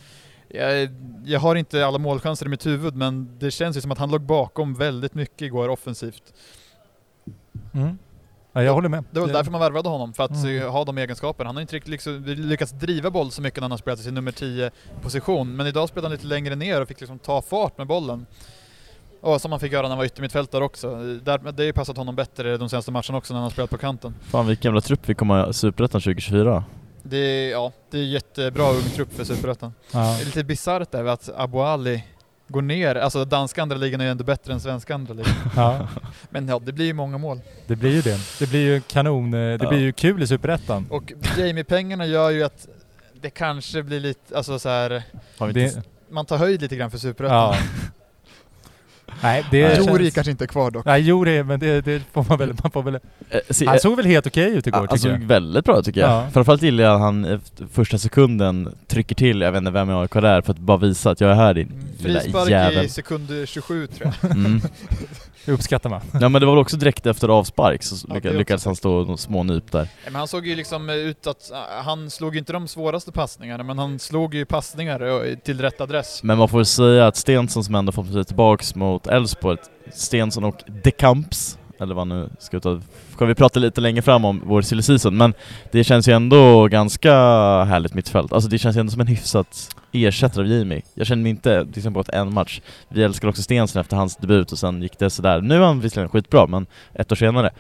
[0.48, 0.88] jag,
[1.24, 4.10] jag har inte alla målchanser i mitt huvud men det känns ju som att han
[4.10, 6.32] låg bakom väldigt mycket igår offensivt.
[7.74, 7.98] Mm.
[8.52, 9.04] Ja, jag håller med.
[9.10, 10.70] Det var därför man värvade honom, för att Mm.
[10.70, 11.48] ha de egenskaperna.
[11.48, 14.02] Han har inte riktigt liksom lyckats driva boll så mycket när han har spelat i
[14.02, 14.70] sin nummer 10
[15.02, 18.26] position, men idag spelade han lite längre ner och fick liksom ta fart med bollen.
[19.24, 20.96] Och som han fick göra när han var yttermittfältare också.
[21.22, 23.70] Där, det har ju passat honom bättre de senaste matcherna också när han har spelat
[23.70, 24.14] på kanten.
[24.30, 26.64] fan vilken jävla trupp vi kommer ha i Superettan 2024.
[27.02, 29.72] Det är, ja, det är jättebra ung trupp för Superettan.
[29.92, 29.98] Ja.
[29.98, 32.04] Det är lite bisarrt där att Abu Ali
[32.48, 35.32] går ner, alltså danska andra ligan är ju ändå bättre än svenska andra ligan.
[35.56, 35.88] Ja,
[36.30, 37.40] Men ja, det blir ju många mål.
[37.66, 38.18] det blir ju det.
[38.38, 39.68] Det blir ju kanon, eh, det Ja.
[39.68, 40.86] blir ju kul i Superettan.
[40.90, 42.68] Och Jamie-pengarna gör ju att
[43.20, 45.02] det kanske blir lite, alltså så här,
[45.52, 47.36] Det, man tar höjd lite grann för Superettan.
[47.36, 47.56] ja.
[49.22, 49.58] Nej, det.
[49.78, 50.14] Jori känns...
[50.14, 50.84] kanske inte är kvar dock.
[50.84, 52.94] Nej, Jori, men det, det får man väl, man får väl...
[52.94, 55.18] Eh, se- Han såg väl helt okej ut igår han tycker såg jag.
[55.18, 56.10] väldigt bra tycker jag.
[56.10, 56.28] Ja.
[56.32, 57.40] Framförallt gillar jag att han
[57.72, 60.76] första sekunden trycker till, jag vet inte vem i AIK det är, för att bara
[60.76, 62.84] visa att jag är här din Mm, lilla Frispark jävel.
[62.84, 64.30] i sekund 27 tror jag.
[64.30, 64.60] Mm.
[65.44, 66.00] Det uppskattar man.
[66.20, 69.04] Ja men det var väl också direkt efter avspark så Ja, också lyckades han stå
[69.04, 69.80] någon små nyp där.
[69.80, 73.12] Ja, Men han såg ju liksom ut att, äh, han slog ju inte de svåraste
[73.12, 76.22] passningarna, men han slog ju passningar eh, till rätt adress.
[76.22, 79.58] Men man får säga att Stensson som ändå fått sig tillbaks mot Elfsborg,
[79.94, 82.80] Stensson och De Camps, eller vad nu ska vi ta,
[83.14, 85.34] ska vi prata lite längre fram om vår silly season, men
[85.70, 87.12] det känns ju ändå ganska
[87.64, 88.32] härligt mittfält.
[88.32, 90.82] Alltså det känns ju ändå som en hyfsat ersättare av Jamie.
[90.94, 94.16] Jag känner mig inte, till exempel på en match, vi älskar också Stensson efter hans
[94.16, 95.40] debut och sen gick det sådär.
[95.40, 97.50] Nu är han visserligen skitbra, men ett år senare.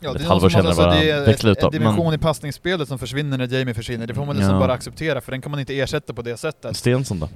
[0.00, 0.90] Ja, Ett det är, halvår någon som senare måste, bara
[1.30, 4.06] alltså, det är en dimension i passningsspelet som försvinner när Jamie försvinner.
[4.06, 4.60] Det får man liksom Ja.
[4.60, 6.76] bara acceptera, för den kan man inte ersätta på det sättet.
[6.76, 7.28] Stensson då?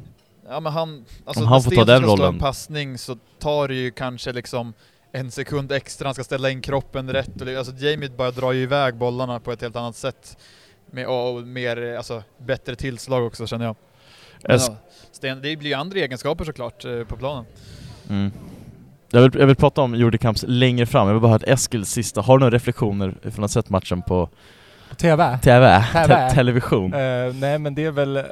[0.48, 2.26] Ja men han, alltså Om han får ta den rollen.
[2.34, 4.72] en passning så tar det ju kanske liksom
[5.12, 8.94] en sekund extra, han ska ställa in kroppen rätt alltså Jamie bara drar ju iväg
[8.96, 10.36] bollarna på ett helt annat sätt.
[10.90, 13.76] Med, och mer, alltså bättre tillslag också känner jag.
[14.42, 14.58] Ja,
[15.12, 17.44] Sten, det blir ju andra egenskaper såklart eh, på planen.
[18.08, 18.32] Mm.
[19.10, 21.90] Jag vill, jag vill prata om Jordi Camps längre fram, jag vill bara höra Eskils
[21.90, 24.28] sista, har du några reflektioner från att ha sett matchen på
[24.96, 25.38] TV?
[25.42, 25.84] TV?
[25.92, 26.28] TV.
[26.30, 26.94] Te television?
[26.94, 28.16] Eh, nej men det är väl...
[28.16, 28.24] eh,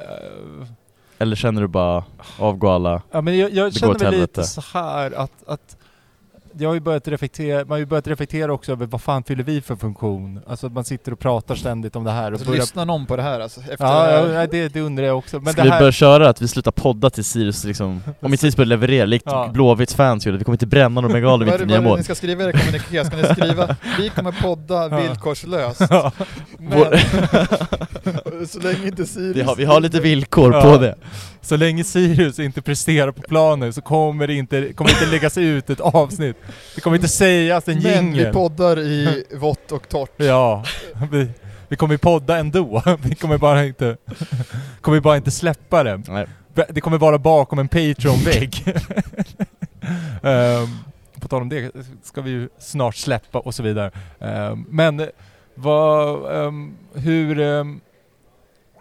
[1.18, 2.04] Eller känner du bara
[2.38, 3.02] avgå alla?
[3.10, 5.76] ja men jag, jag känner väl lite så här att, att
[6.58, 9.44] jag har ju börjat reflektera, man har ju börjat reflektera också över vad fan fyller
[9.44, 10.40] vi för funktion?
[10.46, 12.60] Alltså att man sitter och pratar ständigt om det här och Alltså, börjar...
[12.60, 13.60] lyssnar någon på det här alltså?
[13.60, 14.46] Efter Ja, det här?
[14.50, 15.40] det, det undrar jag också.
[15.40, 15.80] Men Ska det vi här...
[15.80, 19.24] börja köra att vi slutar podda till Sirius liksom, om inte Sirius börjar leverera, likt
[19.26, 19.50] Ja.
[19.52, 21.98] Blåvitts fans gjorde, vi kommer inte bränna några Vad är inte nya mål.
[21.98, 23.04] ni ska skriva i kommuniké?
[23.04, 25.80] Ska ni skriva vi kommer podda villkorslöst?
[25.90, 26.12] Ja.
[26.58, 26.78] Men,
[28.48, 29.36] så länge inte Sirius...
[29.36, 30.94] Vi har, vi har lite villkor på det.
[31.40, 35.70] Så länge Sirius inte presterar på planen så kommer det inte, kommer inte läggas ut
[35.70, 36.36] ett avsnitt.
[36.74, 38.32] Det kommer inte sägas en Men vi jingel.
[38.32, 40.12] poddar i vått och torrt.
[40.16, 40.64] Ja,
[41.10, 41.28] vi,
[41.68, 42.82] vi kommer ju podda ändå.
[43.02, 43.96] Vi kommer bara inte,
[44.80, 45.96] kommer bara inte släppa det.
[46.08, 46.26] Nej.
[46.68, 48.74] Det kommer vara bakom en Patreon-vägg.
[50.22, 50.78] um,
[51.20, 51.70] på tal om det
[52.02, 53.90] ska vi ju snart släppa och så vidare.
[54.20, 55.08] Ehm, men
[55.54, 57.40] vad, ehm, hur...
[57.40, 57.80] ehm,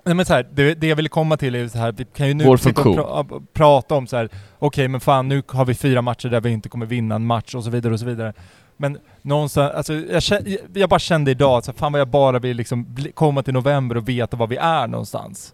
[0.07, 2.27] nej men så här, det, det jag ville komma till är så här, vi kan
[2.27, 2.95] ju nu Vår funktion.
[2.95, 6.49] pra, prata om så här, okej men fan nu har vi fyra matcher där vi
[6.49, 8.33] inte kommer vinna en match och så vidare och så vidare.
[8.77, 12.39] Men någonstans, alltså jag, kände, jag bara kände idag att så fan vad jag bara
[12.39, 15.53] vill liksom komma till november och veta var vi är någonstans.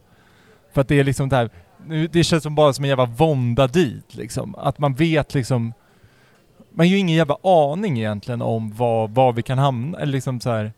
[0.73, 1.49] För att det är liksom det här,
[1.85, 4.55] nu, det känns som bara som en jävla vånda dit liksom.
[4.55, 5.73] Att man vet liksom,
[6.71, 10.39] man har ju ingen jävla aning egentligen om var, var vi kan hamna, eller liksom
[10.39, 10.73] så här.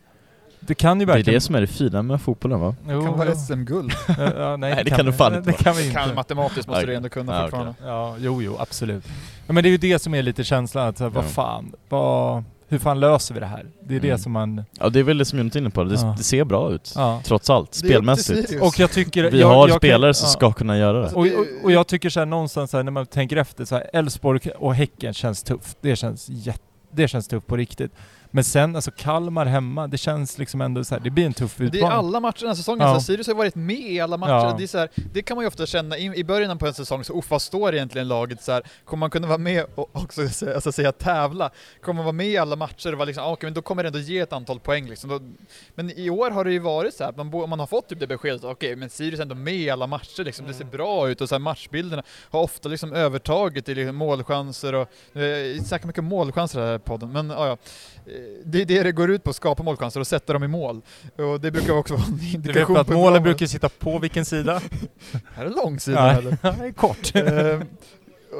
[0.66, 1.34] Det kan ju Det är verkligen...
[1.36, 2.74] det som är det fina med fotbollen va?
[2.88, 3.34] Jo, kan vara.
[3.34, 3.92] SM-guld.
[4.18, 5.94] Ja, nej, Nej, det kan du fan inte Det kan vi inte.
[5.98, 7.50] Kan matematiskt måste du ändå kunna ja, okej.
[7.50, 7.74] fortfarande.
[7.84, 9.04] Ja, jo, jo, absolut.
[9.46, 11.28] Ja, men det är ju det som är lite känslan, att så här, vad Ja.
[11.28, 12.44] fan, vad...
[12.68, 13.66] hur fan löser vi det här?
[13.84, 14.18] Det är det Mm.
[14.18, 14.64] som man...
[14.80, 16.14] Ja det är väl det som Jonathan är inne på, det, Ja.
[16.18, 16.92] det ser bra ut.
[16.96, 17.20] Ja.
[17.24, 18.62] Trots allt, Det spelmässigt.
[18.62, 19.30] Och jag tycker...
[19.30, 20.30] Vi jag, har jag kan- spelare som ja.
[20.32, 21.02] ska kunna göra det.
[21.04, 23.64] Alltså, Och, och, och jag tycker så här någonstans så här, när man tänker efter,
[23.64, 25.78] så Elfsborg och Häcken känns tufft.
[25.80, 26.60] Det känns jätte,
[26.92, 27.92] det känns tufft på riktigt.
[28.36, 31.56] Men sen alltså Kalmar hemma, det känns liksom ändå så här, det blir en tuff
[31.56, 31.98] Det är utmaning.
[31.98, 32.94] alla matcher den här säsongen, Ja.
[32.94, 34.30] så Sirius har varit med i alla matcher.
[34.32, 34.54] Ja.
[34.58, 36.74] Det, är så här, det kan man ju ofta känna i, i början på en
[36.74, 39.90] säsong, så uff, vad står egentligen laget så här, Kommer man kunna vara med och
[39.92, 40.22] också
[40.54, 41.50] alltså, säga tävla?
[41.82, 43.82] Kommer man vara med i alla matcher och vara liksom, ah, okej men då kommer
[43.82, 45.10] det ändå ge ett antal poäng liksom.
[45.10, 45.20] Då,
[45.74, 47.88] men i år har det ju varit så här, att man, bo- man har fått
[47.88, 50.64] typ det beskedet, okej men Sirius är ändå med i alla matcher liksom, det ser
[50.64, 55.22] bra ut och så här, matchbilderna har ofta liksom övertaget i liksom, målchanser och, eh,
[55.22, 57.56] jag snackar mycket målchanser i den här podden, men ja, ja.
[58.44, 60.80] Det är det det går ut på, att skapa målchanser och sätta dem i mål.
[61.16, 63.46] Och det brukar också vara en Du vet indikation att på hur målen man- brukar
[63.46, 64.60] sitta på vilken sida?
[65.34, 66.36] Här är lång sida eller?
[66.42, 67.12] Ja, det är kort.
[67.14, 67.62] Ehm,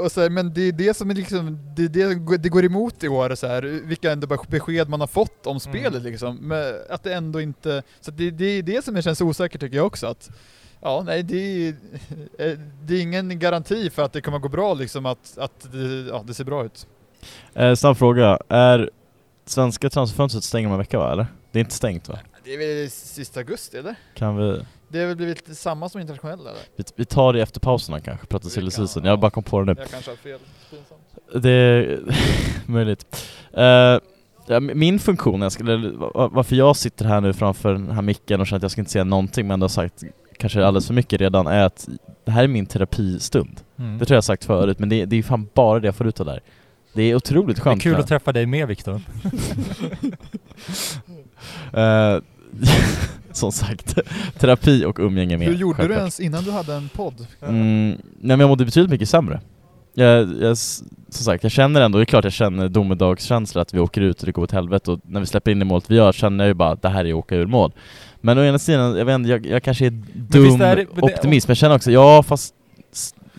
[0.04, 2.64] och så här, men det är det som är liksom, det, är det, det går
[2.64, 6.02] emot i år så här, vilka ändå be- besked man har fått om spelet Mm.
[6.02, 6.36] liksom.
[6.36, 9.76] Men att det ändå inte, så att det, det är det som känns osäkert tycker
[9.76, 10.30] jag också att
[10.80, 11.68] Ja, nej det är,
[12.38, 16.06] eh, det är ingen garanti för att det kommer gå bra liksom, att, att det,
[16.08, 16.86] ja, det ser bra ut.
[17.54, 18.90] Eh, snabb fråga, är
[19.46, 21.26] svenska transferfönstret stängt om en vecka va, eller?
[21.52, 22.18] Det är inte stängt va?
[22.44, 23.94] Det är väl sista augusti eller?
[24.14, 24.60] Kan vi...
[24.88, 26.60] Det har väl blivit samma som internationella eller?
[26.76, 29.04] Vi, vi tar det efter pauserna kanske, pratar silly kan, season.
[29.04, 29.10] ja.
[29.10, 29.80] Jag bara kom på det nu.
[29.80, 30.38] Jag kanske har fel.
[30.70, 31.42] Pinsamt.
[31.44, 32.00] Det är
[32.66, 33.26] möjligt.
[34.48, 38.40] M- min funktion, jag skulle, va- varför jag sitter här nu framför den här micken
[38.40, 40.02] och känner att jag ska inte säga någonting men ändå har sagt
[40.38, 41.88] kanske alldeles för mycket redan, är att
[42.24, 43.60] det här är min terapistund.
[43.78, 43.98] Mm.
[43.98, 46.06] Det tror jag sagt förut, men det, det är ju fan bara det jag får
[46.06, 46.42] ut av det här.
[46.96, 47.82] Det är otroligt Det är skönt.
[47.82, 49.00] kul att träffa dig med Viktor.
[51.72, 52.18] Eh,
[53.32, 53.98] Som sagt,
[54.38, 55.48] terapi och umgänge med.
[55.48, 55.98] Hur gjorde du självklart.
[55.98, 57.26] ens innan du hade en podd?
[57.42, 59.40] Mm, nej men jag mådde betydligt mycket sämre.
[59.94, 63.78] Jag, jag, som sagt, jag känner ändå, det är klart jag känner domedagskänsla att vi
[63.80, 65.94] åker ut och det går åt helvete och när vi släpper in det målet vi
[65.96, 67.72] gör känner jag ju bara att det här är åka ur mål.
[68.20, 71.06] Men å ena sidan, jag vet inte, jag, jag kanske är dum är det- men
[71.06, 72.54] det- optimist, men jag känner också, ja fast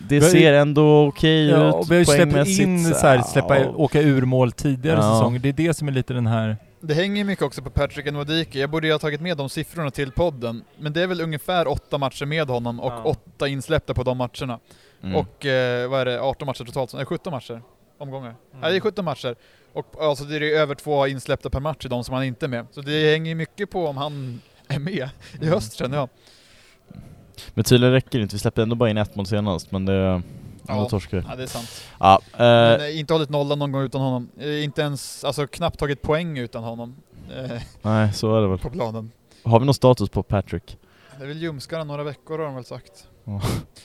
[0.10, 2.86] det Vi har ju- ser ändå okej Ja, ut och vi har ju släppt in
[2.86, 3.70] så här, släppa, ja.
[3.76, 5.14] åka ur mål tidigare Ja.
[5.14, 5.40] säsonger.
[5.40, 6.58] Det är det som är lite den här...
[6.80, 8.60] Det hänger mycket också på Patrick Nwadike.
[8.60, 10.64] Jag borde ju ha tagit med de siffrorna till podden.
[10.80, 13.04] Men det är väl ungefär åtta matcher med honom och Ja.
[13.04, 14.60] åtta insläppta på de matcherna.
[15.04, 15.16] Mm.
[15.16, 16.94] Och eh, vad är det, 18 matcher totalt?
[16.94, 17.62] Nej, 17 matcher?
[18.00, 18.36] Omgångar?
[18.62, 19.36] Nej, det är 17 matcher.
[19.74, 22.48] Och alltså det är över två insläppta per match i de som han inte är
[22.48, 22.66] med.
[22.72, 25.10] Så det hänger mycket på om han är med
[25.42, 26.10] i höst känner jag.
[27.54, 30.22] Men tydligen räcker det inte, vi släppte ändå bara in ett mål senast men det...
[30.70, 30.90] Ja, Ja.
[30.90, 31.84] torskar det är sant.
[32.00, 34.30] Ja, eh, Men eh, inte hållit nollan någon gång utan honom.
[34.40, 36.96] Eh, inte ens, alltså knappt tagit poäng utan honom.
[37.38, 38.58] Eh, nej så är det väl.
[38.58, 39.12] på planen.
[39.44, 40.78] Har vi någon status på Patrick?
[41.18, 42.92] Det är väl ljumskar några veckor har de väl sagt.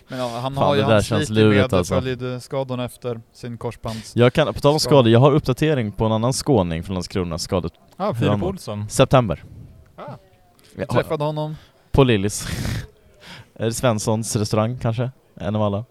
[0.08, 2.00] Men ja, han Fan, har ju han lurigt med alltså.
[2.00, 4.16] följdskadorna efter sin korsbands...
[4.16, 4.92] Jag kan, på tal om Skada.
[4.94, 8.88] skador, jag har uppdatering på en annan skåning från Landskrona, skadet Ja, Filip Olsson.
[8.88, 9.44] September.
[9.96, 10.02] Ah.
[10.76, 11.56] Ja, Träffade honom.
[11.92, 12.46] På Lillis.
[13.62, 15.10] är det Svenssons restaurang kanske?
[15.34, 15.84] En av alla?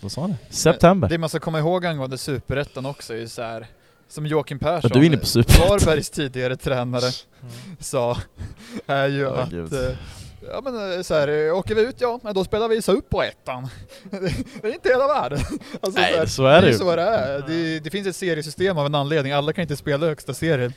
[0.00, 0.36] Vad sa han?
[0.50, 1.08] September.
[1.08, 3.66] Det man ska komma ihåg angående Superettan också är ju så här,
[4.08, 5.24] som Joakim Persson, Ja, du är inne på.
[5.68, 7.10] Varbergs tidigare tränare,
[7.80, 8.16] sa,
[8.86, 9.72] är ju Ja, att gud.
[9.72, 9.90] eh,
[10.52, 13.68] Ja men eh, så här, eh, åker vi ut ja, men då spelar vi Superettan.
[14.62, 15.38] det är inte hela världen.
[15.80, 16.78] Alltså, Nej, här, så är det är ju.
[16.78, 17.44] så det är.
[17.48, 20.72] Det, det finns ett seriesystem av en anledning, alla kan inte spela högsta serien.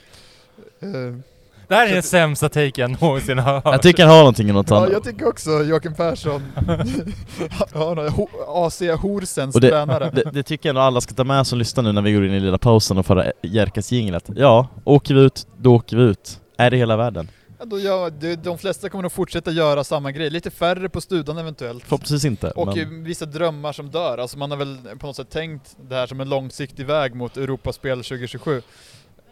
[1.74, 3.64] Det här är den sämsta taken jag någonsin har hört.
[3.66, 4.92] Jag tycker han har någonting i något Ja, annat.
[4.92, 6.42] jag tycker också Joakim Persson,
[7.74, 8.10] ja,
[8.48, 10.10] AC Horsens Och det, tränare.
[10.14, 12.26] det, det tycker jag nog alla ska ta med som lyssnar nu när vi går
[12.26, 14.24] in i lilla pausen och föra Jerkas jinglet.
[14.36, 16.40] Ja, åker vi ut, då åker vi ut.
[16.58, 17.28] Är det hela världen?
[17.60, 21.02] Ja, då gör, de, de flesta kommer nog fortsätta göra samma grej, lite färre på
[21.02, 21.84] studan eventuellt.
[21.84, 22.52] Förhoppningsvis inte.
[22.52, 23.04] Och men...
[23.04, 26.20] vissa drömmar som dör, alltså man har väl på något sätt tänkt det här som
[26.22, 28.62] en långsiktig väg mot Europaspel 2027.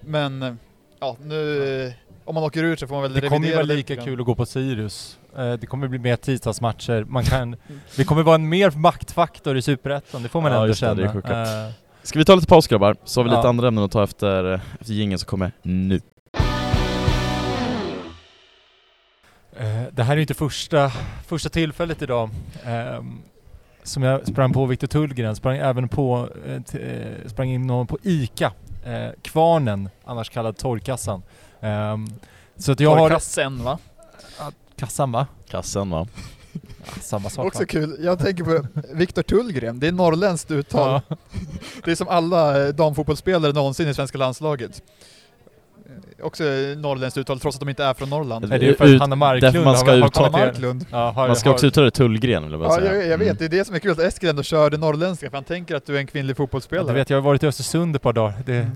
[0.02, 0.58] Men
[1.00, 1.94] ja, nu,
[2.26, 4.06] om man åker ur så får man väl Det kommer ju revidera vara lite lika
[4.06, 5.20] kul att gå på Sirius.
[5.38, 7.04] Eh, Det kommer bli mer tisdagsmatcher.
[7.08, 7.56] Man kan...
[7.96, 10.94] Det kommer vara en mer maktfaktor i Superettan, det får man Ja, ändå det, känna.
[10.94, 11.30] det sjukt.
[11.30, 11.70] Eh,
[12.04, 12.96] Ska vi ta lite paus grabbar?
[13.04, 13.50] Så har vi lite Ja.
[13.50, 16.02] andra ämnen att ta efter, eh, efter jingeln som kommer nu.
[19.92, 20.92] Det här är ju inte första,
[21.28, 22.30] första tillfället idag
[22.66, 23.18] ehm,
[23.84, 26.30] som jag sprang på Viktor Tullgren, sprang även på,
[27.26, 28.52] sprang in någon på ICA,
[29.22, 31.22] Kvarnen, annars kallad Torrkassan.
[31.62, 32.08] Ehm,
[32.58, 32.98] så att jag har...
[33.10, 33.80] Torrkassen va?
[34.76, 35.28] Kassan va?
[35.50, 36.08] Kassen va?
[36.54, 37.66] Ja, samma sak Också va?
[37.66, 41.02] kul, jag tänker på Viktor Tullgren, det är norrländskt uttal.
[41.08, 41.16] Ja.
[41.86, 44.82] Det är som alla eh, damfotbollsspelare någonsin i svenska landslaget.
[46.20, 46.44] Eh, Också
[46.78, 48.50] norrländskt uttal trots att de inte är från Norrland.
[48.50, 50.32] Det är ju för att Hanna Marklund därför man ska har, uttala-.
[50.32, 50.86] Marklund.
[50.92, 52.96] Ja, har, Man ska har, också uttala det Tullgren vill jag bara Ja, säga.
[52.96, 53.38] jag, jag vet, Mm.
[53.40, 55.76] det är det som är kul att Eskil ändå kör det norrländska, för han tänker
[55.76, 56.88] att du är en kvinnlig Ja, fotbollsspelare.
[56.88, 58.34] du vet, jag har varit i Östersund ett par dagar.
[58.46, 58.72] Det Mm.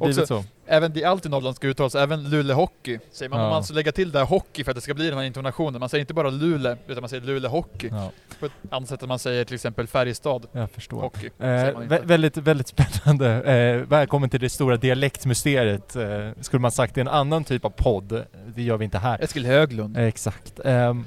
[0.00, 0.44] Också- så.
[0.66, 3.40] Även det är alltid norrländska uttal, så även Luleå Hockey säger man.
[3.40, 3.50] Ja.
[3.50, 5.80] Man ska lägga till där hockey för att det ska bli den här intonationen.
[5.80, 7.88] Man säger inte bara Luleå, utan man säger Luleå Hockey.
[7.92, 11.00] Ja, På ett annat sätt än man säger till exempel Färjestad jag förstår.
[11.00, 11.26] Hockey.
[11.38, 13.30] Eh, vä- väldigt, väldigt spännande.
[13.54, 15.96] Eh, välkommen till det stora dialektmysteriet.
[15.96, 18.22] Eh, skulle man sagt i en annan typ av podd.
[18.54, 19.18] Det gör vi inte här.
[19.24, 19.96] Eskil Höglund.
[19.96, 20.60] Eh, Exakt.
[20.64, 21.04] Ehm,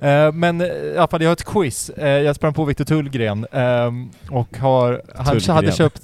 [0.00, 1.90] eh, men eh, i alla fall, jag har ett quiz.
[1.90, 5.56] Eh, jag sprang på Viktor Tullgren ehm, och har, han Tullgren.
[5.56, 6.02] hade köpt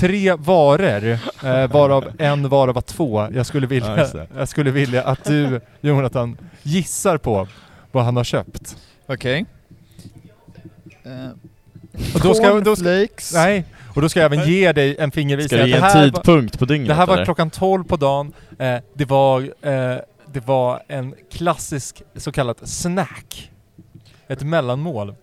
[0.00, 1.04] tre varor,
[1.44, 3.28] eh, varav en vara var två.
[3.34, 4.26] Jag skulle, Ja, vilja, det.
[4.36, 7.48] jag skulle vilja att du, Jonathan, gissar på
[7.92, 8.76] vad han har köpt.
[9.06, 9.44] Okej.
[11.04, 11.10] Eh,
[12.14, 13.32] Och då ska, då ska, Cornflakes.
[13.34, 15.60] nej, och då ska jag även ge dig en Ska fingervisning.
[15.60, 17.24] du ge en det här var- tidpunkt på dygnet Det här var eller?
[17.24, 18.32] klockan 12 på dagen.
[18.58, 19.96] Eh, det, var, eh,
[20.32, 23.50] det var en klassisk så kallat snack.
[24.28, 25.14] Ett mellanmål.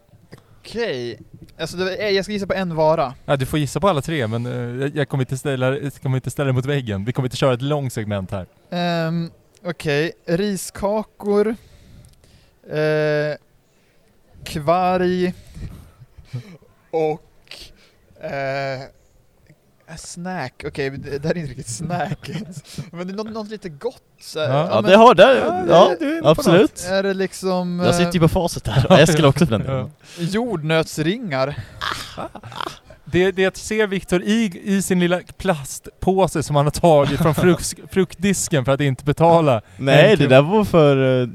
[0.71, 1.19] Okej.
[1.59, 3.13] Alltså det, eh, jag ska gissa på en vara.
[3.25, 5.93] Ja, du får gissa på alla tre men eh, jag- jag kommer inte ställa, jag
[5.93, 7.05] kommer inte ställa dig mot väggen.
[7.05, 8.45] Vi kommer inte köra ett långt segment här.
[9.07, 9.31] Um,
[9.63, 11.55] Okej, riskakor.
[12.69, 13.35] Eh,
[14.43, 15.33] kvarg.
[16.91, 17.23] Och...
[18.23, 18.81] Eh,
[19.95, 20.63] snack.
[20.67, 22.29] Okej, men det, det här är inte riktigt snack.
[22.91, 24.01] men det är något, något lite gott.
[24.21, 24.47] Så här.
[24.49, 24.67] Ja.
[24.71, 26.85] Ja men det har det, Ja, ja, du är absolut.
[26.89, 27.79] Är det liksom...
[27.79, 29.73] Jag sitter ju på facit där, och Eskil också för den Ja.
[29.73, 29.91] delen.
[30.19, 31.55] eh, jordnötsringar.
[33.11, 37.75] Det, det ser Viktor i, i sin lilla plastpåse som han har tagit från frukt,
[37.91, 41.27] fruktdisken för att inte betala Nej, det där var för eh,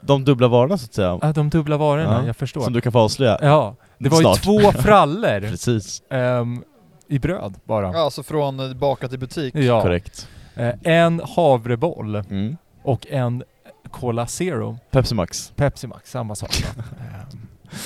[0.00, 1.18] de dubbla varorna så att säga.
[1.22, 2.60] ah, de dubbla varorna, Ja, jag förstår.
[2.60, 3.38] Som du kan få avslöja.
[3.42, 4.38] Ja, det var Snart.
[4.38, 6.62] ju två frallor Precis, ehm,
[7.08, 7.92] i bröd bara.
[7.92, 9.54] Ja, alltså från eh, bakat i butik.
[9.54, 9.82] Ja.
[9.82, 10.28] korrekt.
[10.54, 12.56] Eh, en havreboll Mm.
[12.82, 13.42] och en
[13.90, 14.78] Cola Zero.
[14.90, 15.52] Pepsi Max.
[15.56, 16.50] Pepsi Max, samma sak.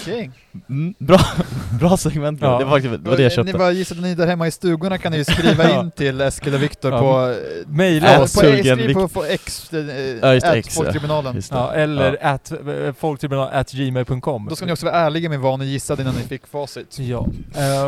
[0.02, 0.30] Okej.
[0.68, 1.18] Mm, bra,
[1.80, 2.40] bra segment.
[2.42, 2.59] Ja.
[2.59, 3.59] Det var faktiskt det, var det jag Ni köpte.
[3.59, 5.80] bara gissade ni där hemma i stugorna kan ni ju skriva Ja.
[5.85, 6.98] in till Eskil och Viktor Ja.
[7.00, 7.30] på...
[7.30, 7.37] eh,
[7.68, 8.35] Mejla Äh, oss.
[8.35, 9.87] på, sugen skriv på, på X, eh,
[10.22, 10.83] Ja, just at X, ja.
[10.83, 11.42] Folktribunalen.
[11.50, 14.46] Ja, eller at, eh, folktribunal at gmail.com.
[14.50, 16.98] Då ska ni också vara ärliga med vad ni gissade innan ni fick facit.
[16.98, 17.26] Ja.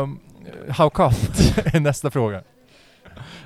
[0.01, 0.19] Um,
[0.69, 1.15] how come?
[1.65, 2.41] är nästa fråga.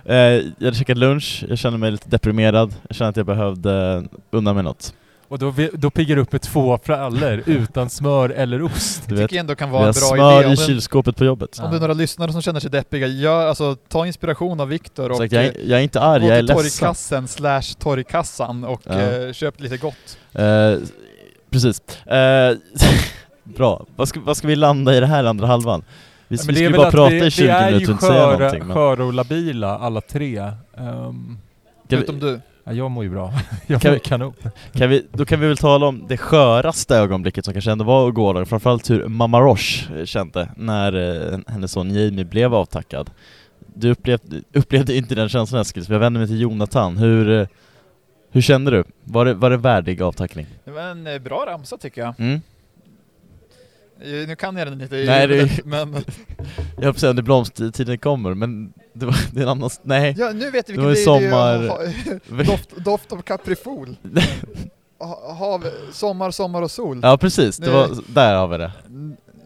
[0.05, 4.03] Eh, jag hade käkat lunch, jag kände mig lite deprimerad, jag kände att jag behövde
[4.31, 4.93] unna mig något.
[5.29, 9.03] Och då, då piggar du upp med två frallor utan smör eller ost.
[9.07, 10.53] Du Jag vet, tycker ändå kan vara en bra smör idé.
[10.53, 11.59] I kylskåpet på jobbet.
[11.63, 15.11] om det är några lyssnare som känner sig deppiga, gör, alltså, ta inspiration av Viktor
[15.11, 16.63] och jag, eh, jag är inte arg, gå jag är till ledsen.
[16.79, 18.93] torgkassen slash torgkassan och Ja.
[18.93, 20.17] eh, köp lite gott.
[20.33, 20.73] Eh,
[21.49, 21.81] precis.
[22.05, 22.57] Eh,
[23.43, 23.85] bra.
[23.95, 25.83] Vad ska, vad ska vi landa i det här andra halvan?
[26.27, 27.85] Vi, Ja, vi är ju väl bara prata vi, i 20 vi är minuter ju
[27.87, 28.65] och inte säga någonting.
[28.67, 30.51] Men, sköra och labila alla tre.
[30.75, 31.35] Kan,
[31.89, 32.39] Förutom vi, du.
[32.63, 33.33] ja, jag mår ju bra.
[33.67, 34.33] jag Kan mår vi- kanon.
[34.73, 38.11] kan vi, då kan vi väl tala om det sköraste ögonblicket som kanske ändå var
[38.11, 40.93] gårdagen, framförallt hur Mamma Roche eh, kände när
[41.33, 43.09] eh, hennes son Jamie blev avtackad.
[43.75, 46.97] Du upplevde, upplevde inte den känslan Eskil, så jag vänder mig till Jonathan.
[46.97, 47.47] Hur, eh,
[48.31, 48.83] hur kände du?
[49.03, 50.45] Var det, var det värdig avtackning?
[50.65, 52.13] Det var en eh, bra ramsa tycker jag.
[52.19, 52.41] Mm?
[54.01, 55.95] Eh, Nu kan jag den inte Nej, det- men
[56.77, 59.69] Jag höll säga när blomstertiden kommer, men det, var, det är en annan...
[59.83, 60.15] Nej.
[60.17, 61.05] ja, nu vet Det vilken det är.
[61.05, 63.95] sommar- ha- doft, doft av kaprifol.
[64.99, 66.99] Ha- Hav, sommar, sommar och sol.
[67.03, 68.71] Ja precis, det var, där har vi det.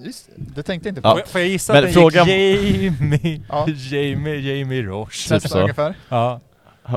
[0.04, 1.08] Just det, det tänkte jag inte på.
[1.08, 1.20] Ja.
[1.28, 3.68] Får jag- gissa Men att den frågan- gick Jamie, Ja.
[3.68, 5.30] Jamie, Jamie Roche?
[5.40, 5.60] Typ så.
[5.60, 5.96] ungefär.
[6.10, 6.40] Ja,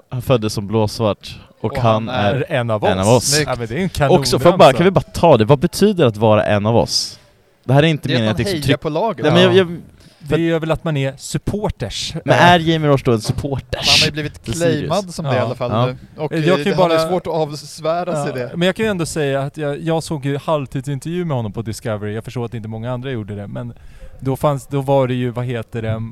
[0.08, 2.34] Han- föddes som blåsvart och, Och han, han är...
[2.34, 2.90] är en av oss.
[2.90, 3.40] en av oss.
[3.46, 5.58] Ja, men det är en kanon Också, jag bara, kan vi bara ta det, vad
[5.58, 7.20] betyder att vara en av oss?
[7.64, 8.78] Det här är inte Det är meningen att liksom trycka...
[8.78, 9.22] på laget.
[9.24, 9.76] Nej, men, jag, jag,
[10.18, 12.14] Det är väl att man är supporters.
[12.24, 14.00] men är Jamie Roche då en Han supporters?
[14.02, 15.40] har ju blivit är claimad som det i Ja.
[15.42, 15.86] alla fall Ja.
[15.86, 15.96] nu.
[16.22, 18.56] Och Jag kan ju han bara- svårt att avsvära sig Ja, det.
[18.56, 21.62] Men jag kan ju ändå säga att jag, jag såg ju halvtidsintervju med honom på
[21.62, 23.72] Discovery, jag förstår att inte många andra gjorde det, men
[24.20, 26.02] då fanns, då var det ju, vad heter det?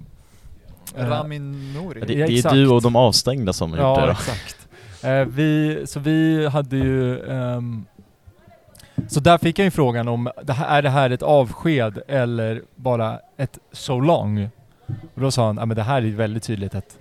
[0.97, 2.01] eh, Ramin Nouri.
[2.01, 2.55] Ja, det, det är exakt.
[2.55, 4.13] du och de avstängda som har gjort Ja, det då.
[4.13, 4.57] exakt.
[5.05, 7.31] Eh, vi, så vi hade ju...
[7.31, 7.85] ehm,
[9.09, 10.27] så där fick jag ju frågan om,
[10.69, 14.49] är det här ett avsked eller bara ett so long?
[15.15, 16.99] Och då sa han, ja men det här är ju väldigt tydligt ett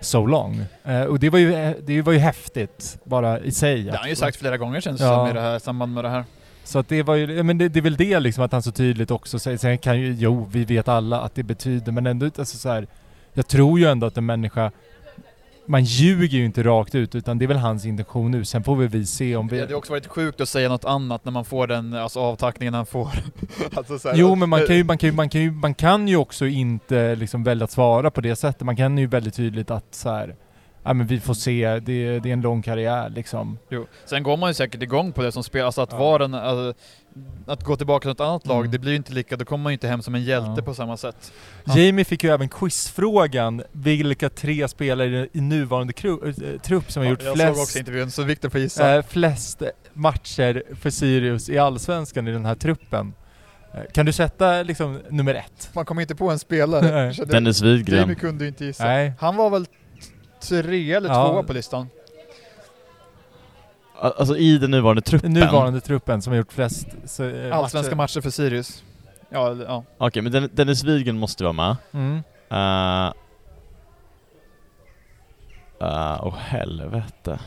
[0.00, 0.64] so long.
[0.84, 3.82] Eh, och det var, ju, eh, det var ju häftigt, bara i sig.
[3.82, 5.16] Det har han ju sagt flera gånger känns det Ja.
[5.16, 6.24] som i det här samband med det här.
[6.64, 8.72] Så att det var ju, men det, det är väl det liksom att han så
[8.72, 12.26] tydligt också säger, sen kan ju, jo vi vet alla att det betyder, men ändå
[12.26, 12.86] alltså så här,
[13.32, 14.70] jag tror ju ändå att en människa,
[15.70, 18.76] man ljuger ju inte rakt ut utan det är väl hans intention nu, sen får
[18.76, 19.60] väl vi se om Det vi...
[19.60, 22.86] hade också varit sjukt att säga något annat när man får den alltså, avtackningen han
[22.86, 23.08] får.
[23.74, 25.74] alltså, så här, Jo men man kan ju, man kan ju, man kan ju, man
[25.74, 29.34] kan ju också inte liksom välja att svara på det sättet, man kan ju väldigt
[29.34, 30.34] tydligt att så här,
[30.82, 33.58] ja men vi får se, det, det är en lång karriär liksom.
[33.70, 33.86] Jo.
[34.06, 35.98] Sen går man ju säkert igång på det som spel, alltså att Ja.
[35.98, 36.80] vara en, alltså,
[37.46, 38.70] att gå tillbaka till något annat lag, Mm.
[38.70, 40.62] det blir ju inte lika, då kommer man ju inte hem som en hjälte Ja.
[40.62, 41.32] på samma sätt.
[41.76, 47.10] Jamie fick ju även quizfrågan vilka tre spelare i nuvarande kru- äh, trupp som har
[47.10, 48.96] gjort jag såg också flest, intervjun, så Viktor får gissa.
[48.96, 53.12] äh, flest matcher för Sirius i Allsvenskan i den här truppen.
[53.74, 55.70] Eh, Kan du sätta liksom nummer ett?
[55.72, 57.12] Man kommer inte på en spelare.
[57.26, 58.16] Dennis Jamie Widgren.
[58.16, 58.84] kunde ju inte gissa.
[58.84, 59.12] Nej.
[59.20, 59.66] Han var väl
[60.42, 61.28] tre eller Ja.
[61.28, 61.86] tvåa på listan.
[64.00, 65.34] Alltså i den nuvarande truppen.
[65.34, 68.82] Den nuvarande truppen som har gjort flest så, eh, Allsvenska matcher för Sirius.
[69.30, 69.84] Ja, ja.
[69.98, 71.76] Okej, men Den- Dennis Widgren måste vara med.
[71.92, 72.14] Mm.
[72.52, 73.12] Uh,
[75.82, 77.38] uh, Åh helvete.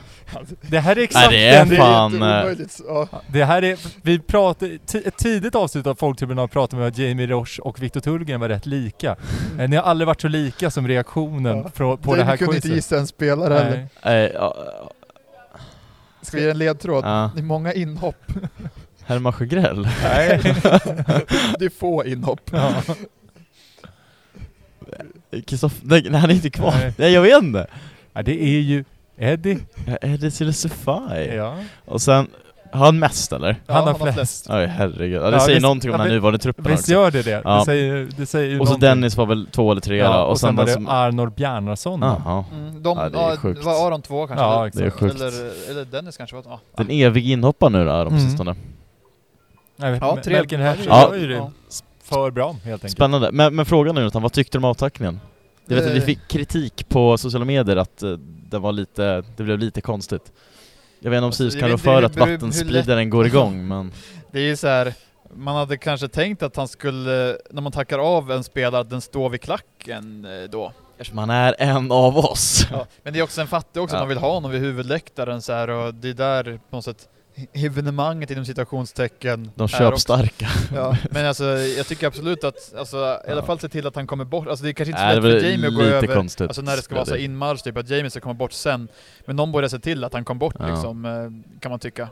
[0.62, 1.70] Det här är exakt Nej, det är den...
[1.70, 2.82] Det fan, är jätteomöjligt.
[2.88, 3.08] Ja.
[3.28, 4.74] Det här är, vi pratade,
[5.06, 8.49] ett tidigt avsnitt av Folktribunal pratade vi om att Jamie Roche och Viktor Tullgren var
[8.49, 9.16] rätt lika.
[9.60, 11.70] Eh, Ni har aldrig varit så lika som reaktionen Ja.
[11.74, 12.66] från, på det här kunde quizet.
[12.66, 13.88] inte gissa en spelare heller.
[14.01, 14.56] Eh, ja,
[16.24, 17.05] Ska vi ge en ledtråd?
[17.05, 17.32] Ja.
[17.36, 18.26] Det är många inhopp.
[19.05, 19.88] Herman Sjögrell.
[20.03, 20.39] Nej.
[21.59, 22.41] det är få inhopp.
[22.51, 22.84] ja.
[25.47, 26.71] Kristoffer, nej, nej han är inte kvar.
[26.71, 26.93] Nej.
[26.97, 27.67] Nej, jag vet inte.
[28.13, 28.84] ja, det är ju
[29.17, 29.59] Eddie.
[29.88, 31.36] Ja, Eddie Silesify.
[31.36, 31.57] Ja.
[31.86, 32.28] Och sen,
[32.74, 33.61] har han mest eller?
[33.67, 34.47] Ja, han har flest.
[34.49, 35.21] Oj herregud.
[35.21, 36.91] Ja, det Ja, säger visst- någonting om ja, den nuvarande truppen Visst också.
[36.91, 37.41] gör det det?
[37.43, 37.59] Ja.
[37.59, 38.89] Det säger, det säger ju Och så någonting.
[38.89, 40.88] Dennis var väl två eller tre Ja, då, och, sen var den det som...
[40.88, 42.03] Arnor Bjarnason.
[42.03, 43.63] Mm, de, Ja, det är sjukt.
[43.63, 44.45] var Aron två kanske?
[44.45, 44.80] Ja, eller, exakt.
[44.99, 45.21] Det är sjukt.
[45.21, 46.59] eller, eller Dennis kanske var ja.
[46.78, 48.19] Den evig inhopparen nu då, de Mm.
[48.19, 48.55] sistone.
[49.76, 51.09] Nej, Ja, tre- Melker Hertz Ja.
[51.11, 51.51] gör ju det Ja.
[52.03, 52.91] för bra helt enkelt.
[52.91, 53.30] Spännande.
[53.32, 55.19] Men, men frågan är vad tyckte du om avtackningen?
[55.67, 56.03] Jag vet att vi Eh.
[56.03, 58.17] fick kritik på sociala medier att uh,
[58.49, 60.32] det var lite, det blev lite konstigt.
[61.04, 63.91] Jag vet inte om Alltså, kan rå för att vattenspridaren går igång men...
[64.32, 64.93] Det är ju så här.
[65.36, 69.01] man hade kanske tänkt att han skulle, när man tackar av en spelare, att den
[69.01, 70.72] står vid klacken eh, då.
[70.97, 72.68] Eftersom han är en av oss.
[72.72, 72.86] Ja.
[73.04, 73.99] Men det är också en fattig också, Ja.
[73.99, 77.10] man vill ha honom vid huvudläktaren så här och det är där på något sätt
[77.53, 80.47] evenemanget inom citationstecken De är köpstarka.
[80.75, 83.45] Ja, men alltså jag tycker absolut att, alltså i alla Ja.
[83.45, 85.41] fall se till att han kommer bort, alltså det är kanske inte Nej, så lätt
[85.41, 86.47] för Jamie att gå lite över, konstigt.
[86.47, 88.88] alltså när det ska vara så inmarsch typ, att Jamie ska komma bort sen.
[89.25, 90.67] Men någon borde se till att han kom bort Ja.
[90.67, 92.09] liksom, eh, kan man tycka.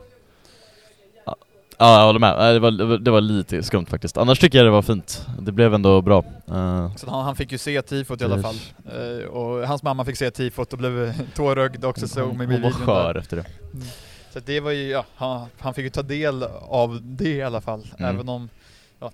[1.78, 2.54] Ja, jag håller med.
[2.54, 4.16] Det var, det var- lite skumt faktiskt.
[4.16, 5.26] Annars tycker jag det var fint.
[5.40, 6.24] Det blev ändå bra.
[6.48, 8.54] Eh, Så han, han fick ju se tifot i alla fall.
[8.92, 12.62] Eh, och hans mamma fick se tifot och blev tårögd också såg man i hon
[12.62, 13.44] var skör efter det.
[14.32, 17.60] Så det var ju, ja, han, han fick ju ta del av det i alla
[17.60, 17.86] fall.
[17.98, 18.14] Mm.
[18.14, 18.48] Även om,
[19.00, 19.12] ja.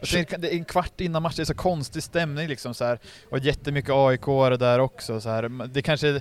[0.00, 2.98] Är en kvart innan match, det är så konstig stämning liksom så här.
[3.30, 4.20] Och jättemycket aik
[4.58, 5.66] där också så här.
[5.66, 6.20] Det kanske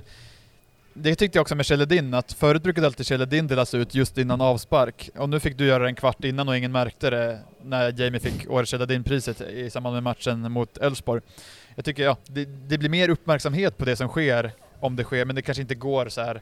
[0.93, 4.41] det tyckte jag också med Sheledin, att förut brukade alltid Sheledin delas ut just innan
[4.41, 5.09] avspark.
[5.15, 8.19] Och nu fick du göra det en kvart innan och ingen märkte det när Jamie
[8.19, 11.21] fick Årets Sheledin-priset i samband med matchen mot Elfsborg.
[11.75, 15.25] Jag tycker, ja, det, det blir mer uppmärksamhet på det som sker, om det sker,
[15.25, 16.41] men det kanske inte går så här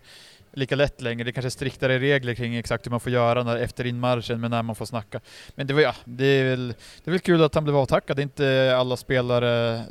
[0.53, 1.23] lika lätt längre.
[1.23, 4.51] Det kanske är striktare regler kring exakt hur man får göra när, efter inmarschen, men
[4.51, 5.19] när man får snacka.
[5.55, 6.67] Men det var ja, det är väl,
[7.03, 8.15] det är väl kul att han blev avtackad.
[8.17, 9.81] Det är inte alla spelare...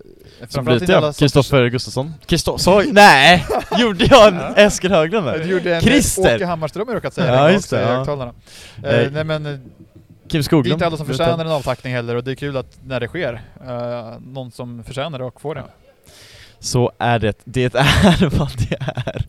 [0.48, 2.14] Som som- Kristoffer Gustafsson.
[2.26, 2.92] Kristoffer...
[2.92, 3.46] Nej!
[3.78, 5.44] Gjorde jag en Eskil Höglund Det där?
[5.44, 6.34] gjorde en Christer.
[6.36, 7.86] Åke Hammarström har råkat säga Ja, just det, i ja.
[7.96, 8.32] högtalarna.
[8.84, 9.58] Eh, Eh, nej men, eh,
[10.28, 10.66] Kim det Skoglund.
[10.66, 11.40] är inte alla som förtjänar jag.
[11.40, 15.18] en avtackning heller och det är kul att när det sker, eh, någon som förtjänar
[15.18, 15.64] det och får det.
[16.58, 17.38] Så är det.
[17.44, 19.24] Det är vad det är.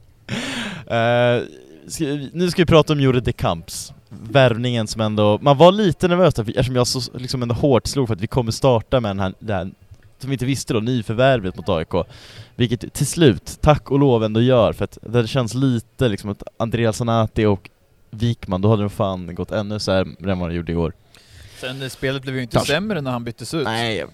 [1.87, 3.93] Ska, nu ska vi prata om Jure de Camps.
[4.09, 5.39] Värvningen som ändå...
[5.41, 8.27] Man var lite nervös där, eftersom jag så liksom ändå hårt slog för att vi
[8.27, 9.71] kommer starta med den här, det här
[10.19, 12.07] som vi inte visste då, nyförvärvet mot AIK.
[12.55, 16.43] Vilket till slut, tack och lov, ändå gör, för att det känns lite liksom att
[16.57, 17.69] Andreas Zanati och
[18.09, 20.93] Wikman, då hade de fan gått ännu sämre än vad de gjorde igår.
[21.61, 22.73] Sen spelet blev ju inte Kanske.
[22.73, 23.63] sämre när han byttes ut.
[23.63, 24.05] Nej,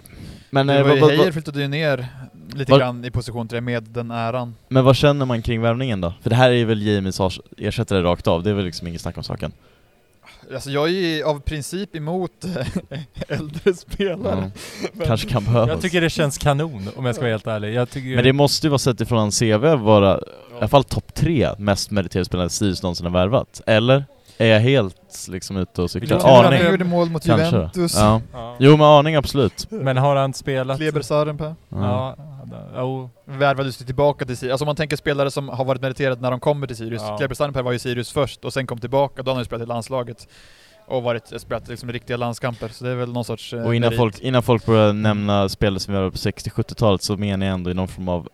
[0.50, 2.06] men, det eh, var ju, vad, Heijer flyttade ju ner
[2.54, 4.54] lite Vad- grann i position till det med den äran.
[4.68, 6.14] men vad känner man kring värvningen då?
[6.22, 7.20] För det här är väl Jamies
[7.56, 9.52] ersättare rakt av, det är väl liksom inget snack om saken.
[10.54, 12.44] Alltså jag är ju av princip emot
[13.28, 14.32] äldre spelare.
[14.38, 14.50] Mm.
[14.92, 15.68] Men- Kanske kan behövas.
[15.68, 17.74] Jag tycker det känns kanon om jag ska vara helt ärlig.
[17.74, 20.22] Jag tycker Men det måste ju vara sett ifrån hans CV vara i
[20.58, 23.60] alla fall topp tre mest meriterade spelare Sirius någonsin har värvat.
[23.66, 24.04] Eller?
[24.40, 26.44] Är jag helt liksom ute och cyklar?
[26.46, 26.60] Aning?
[26.62, 27.56] Han gjorde mål mot Kanske.
[27.56, 27.94] Juventus.
[27.96, 28.20] Ja.
[28.32, 28.56] Ja.
[28.58, 29.66] Jo men aning absolut.
[29.70, 30.78] Men har han spelat...
[30.78, 31.54] Kleber Sarenpää.
[31.68, 32.16] Ja.
[32.50, 33.10] Ja, jo.
[33.24, 34.52] Värvades ju tillbaka till Sirius.
[34.52, 37.02] Alltså om man tänker spelare som har varit meriterade när de kommer till Sirius.
[37.02, 37.16] Ja.
[37.18, 39.22] Kleber Sarenpää var ju i Sirius först och sen kom tillbaka.
[39.22, 40.28] Då har han ju spelat i landslaget.
[40.86, 42.68] Och varit, spelat liksom riktiga landskamper.
[42.68, 43.98] Så det är väl någon sorts eh, Och innan merit.
[43.98, 47.70] folk, innan folk börjar nämna spelare som vi var på 60-70-talet så menar jag ändå
[47.70, 48.28] i någon form av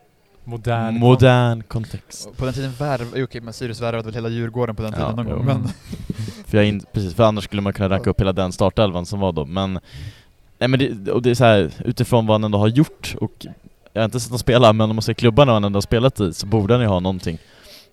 [0.49, 0.99] Modern.
[0.99, 2.29] modern kontext.
[2.37, 3.07] På den tiden värv...
[3.15, 5.37] jo, Okej, men Sirius värvade väl hela Djurgården på den Ja, tiden någon jo.
[5.37, 5.47] gång.
[5.47, 5.69] Men
[6.47, 9.21] För, jag in, precis, för annars skulle man kunna ranka upp hela den startelvan som
[9.21, 9.81] var då, men
[10.59, 13.47] Nej men det, och det är så här, utifrån vad han ändå har gjort och
[13.93, 16.21] jag har inte sett honom spela, men om man ser klubbarna han ändå har spelat
[16.21, 17.39] i så borde han ju ha någonting.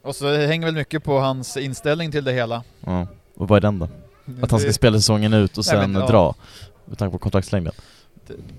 [0.01, 2.63] Och så hänger väl mycket på hans inställning till det hela.
[2.85, 3.07] Ja.
[3.35, 3.87] Och vad är den då?
[4.41, 6.07] Att han ska spela säsongen ut och Nej, sen men, ja.
[6.07, 6.35] dra.
[6.85, 7.73] Med tanke på kontraktslängden.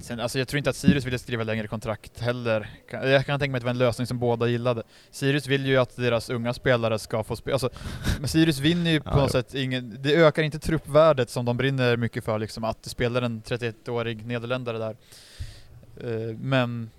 [0.01, 2.71] Sen, alltså jag tror inte att Sirius ville skriva längre kontrakt heller.
[2.91, 4.83] Jag kan tänka mig att det var en lösning som båda gillade.
[5.11, 7.55] Sirius vill ju att deras unga spelare ska få spela.
[7.55, 7.71] Alltså,
[8.19, 9.41] men Sirius vinner ju på Ja, något jo.
[9.41, 9.97] sätt ingen...
[10.01, 14.27] Det ökar inte truppvärdet som de brinner mycket för, liksom att det spelar en 31-årig
[14.27, 14.97] nederländare där.
[16.01, 16.91] Eh, Men,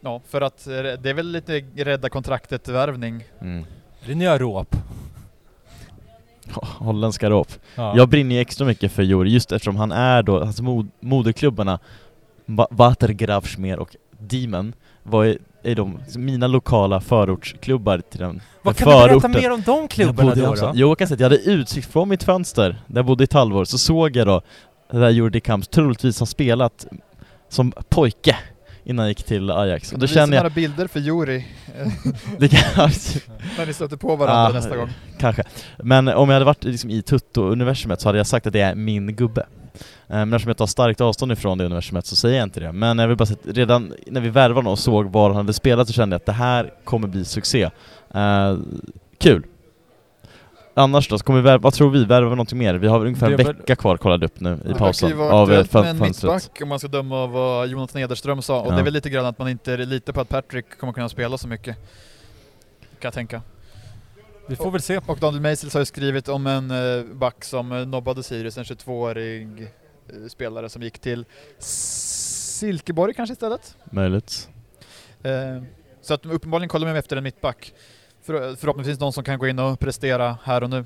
[0.00, 3.24] ja, för att eh, det är väl lite rädda kontraktet-värvning.
[3.40, 3.64] Mm.
[4.06, 4.76] Det nya råp.
[6.62, 7.48] Holländska råp.
[7.74, 7.96] Ja.
[7.96, 11.78] Jag brinner ju extra mycket för Jori just eftersom han är då, alltså mod, moderklubbarna
[12.70, 14.72] Watergraafsmeer och Diemen
[15.02, 19.42] var ju, är de mina lokala förortsklubbar till den Vad den kan du berätta förorten.
[19.42, 20.44] mer om de klubbarna då?
[20.44, 20.68] Halmstad.
[20.68, 20.72] då?
[20.78, 23.24] Jo, jag kan säga att jag hade utsikt från mitt fönster, där jag bodde i
[23.24, 24.42] ett halvår, så såg jag då
[24.92, 26.86] där Jordi Kamps troligtvis har spelat
[27.48, 28.36] som pojke
[28.84, 29.88] innan jag gick till Ajax.
[29.88, 30.42] Och Kan då du visa känner jag...
[30.42, 31.46] några bilder för Juri
[32.38, 32.90] Det kan,
[33.58, 34.88] när ni stöter på varandra Ah, nästa gång?
[35.18, 35.42] Kanske.
[35.78, 38.74] Men om jag hade varit liksom i Tutto-universumet så hade jag sagt att det är
[38.74, 39.46] min gubbe.
[40.08, 42.72] Eh, Men eftersom jag tar starkt avstånd ifrån det universumet så säger jag inte det.
[42.72, 45.36] Men jag vill bara säga att redan när vi värvade honom och såg var han
[45.36, 47.70] hade spelat så kände jag att det här kommer bli succé.
[48.14, 48.56] Eh,
[49.18, 49.42] kul!
[50.76, 52.04] Annars då, så kommer vi värva, vad tror vi?
[52.04, 52.74] Värvar vi någonting mer?
[52.74, 55.40] Vi har ungefär en vecka kvar kollade upp nu i Det pausen verkar ju vara
[55.42, 56.00] av eh, fönstret.
[56.00, 58.60] mittback om man ska döma av vad Jonas Nederström sa.
[58.60, 58.74] Och Ja.
[58.74, 61.38] det är väl lite grann att man inte litar på att Patrick kommer kunna spela
[61.38, 61.76] så mycket.
[62.80, 63.42] Kan jag tänka.
[64.48, 65.00] Vi får väl se.
[65.06, 69.48] Och Daniel Meisels har ju skrivit om en eh, back som nobbade Sirius, en 22-årig
[69.62, 69.68] eh,
[70.28, 71.24] spelare som gick till
[71.58, 73.76] Silkeborg kanske istället.
[73.90, 74.48] Möjligt.
[75.22, 75.62] Eh,
[76.00, 77.74] så att uppenbarligen kollar man efter en mittback.
[78.22, 80.84] För, förhoppningsvis någon som kan gå in och prestera här och nu.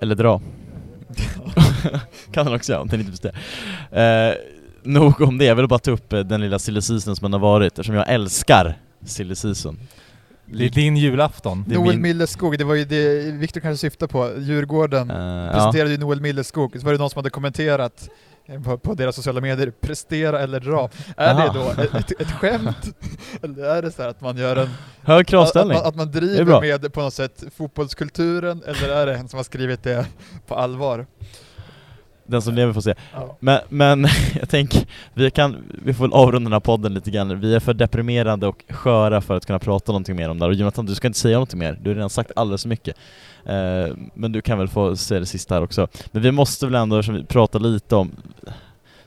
[0.00, 0.40] Eller dra.
[2.32, 4.30] kan han också göra om den inte presterar.
[4.30, 4.34] Eh,
[4.82, 7.72] nog om det, jag vill bara ta upp eh, den lilla silly som har varit
[7.72, 9.78] eftersom jag älskar silly season.
[10.46, 11.64] Det är din julafton.
[11.68, 14.30] Det är Noel min- Milleskog, det var ju det Viktor kanske syftade på.
[14.38, 15.50] Djurgården Eh, ja.
[15.52, 18.08] presenterade ju Noel Milleskog, så var det någon som hade kommenterat
[18.46, 20.90] eh, på, på deras sociala medier, prestera eller dra.
[21.16, 21.52] Är Aha.
[21.52, 22.96] det då ett, ett, skämt?
[23.42, 24.68] eller är det så här att man gör en...
[25.02, 25.76] Hög Att, kravställning.
[25.76, 29.36] att, man, att man driver med på något sätt fotbollskulturen, eller är det en som
[29.36, 30.06] har skrivit det
[30.46, 31.06] på allvar?
[32.26, 32.94] Den som lever får se.
[33.14, 33.36] Ja.
[33.40, 34.06] Men, men
[34.40, 37.40] jag tänker, vi, kan, vi får väl avrunda den här podden lite grann.
[37.40, 40.50] Vi är för deprimerade och sköra för att kunna prata någonting mer om det här.
[40.50, 41.78] Och Jonathan, du ska inte säga någonting mer.
[41.82, 42.96] Du har redan sagt alldeles för mycket.
[43.44, 45.88] Eh, men du kan väl få säga det sista här också.
[46.12, 48.10] Men vi måste väl ändå, eftersom vi pratar lite om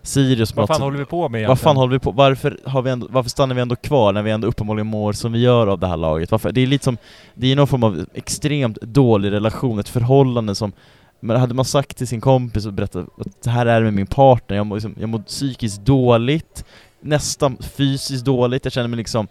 [0.08, 1.78] Sirius Vad fan håller vi på med Vad fan egentligen?
[1.78, 2.12] håller vi på?
[2.12, 5.32] Varför, har vi ändå, varför stannar vi ändå kvar när vi ändå uppenbarligen mår som
[5.32, 6.32] vi gör av det här laget?
[6.32, 6.52] Varför?
[6.52, 6.98] Det är lite som,
[7.34, 10.72] det är någon form av extremt dålig relation, ett förhållande som
[11.20, 14.08] men hade man sagt till sin kompis och berättat att det här är med min
[14.08, 16.66] partner, jag mår, liksom, jag mår psykiskt dåligt,
[17.02, 19.28] nästan fysiskt dåligt, jag känner mig liksom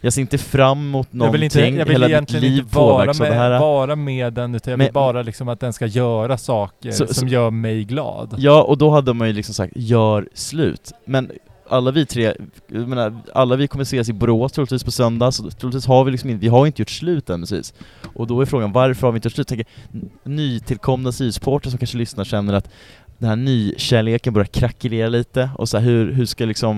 [0.00, 2.58] Jag ser inte fram emot Jag någonting, vill, inte, jag vill hela mitt egentligen liv
[2.62, 5.60] inte vara påverkas med, här vara med den, utan jag Men- vill bara liksom att
[5.60, 8.34] den ska göra saker Så- som så- gör mig glad.
[8.38, 11.30] Ja, och då hade man ju liksom sagt 'gör slut' Men
[11.70, 12.34] alla vi tre,
[12.66, 16.10] jag menar, alla vi kommer ses i Borås troligtvis på söndag, så troligtvis har vi
[16.10, 17.74] liksom inte, vi har inte gjort slut än precis.
[18.14, 19.48] Och då är frågan, varför har vi inte gjort slut?
[19.48, 22.70] Tänker, n- nytillkomna sydsporter som kanske lyssnar känner att
[23.18, 26.76] den här nykärleken börjar krackelera lite, och så här, hur, hur ska liksom,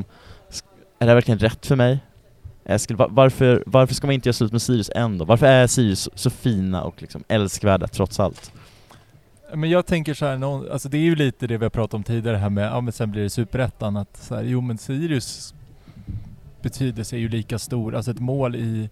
[0.98, 1.98] är det här verkligen rätt för mig?
[2.64, 5.24] Eskil, varför, varför ska man inte göra slut med Sirius ändå?
[5.24, 8.52] Varför är Sirius så, så fina och liksom älskvärda trots allt?
[9.54, 11.94] Men jag tänker så här, någon, alltså det är ju lite det vi har pratat
[11.94, 14.78] om tidigare här med, ja men sen blir det superettan att så här, jo men
[14.78, 15.54] Sirius
[16.62, 18.90] betydelse är ju lika stor, alltså ett mål i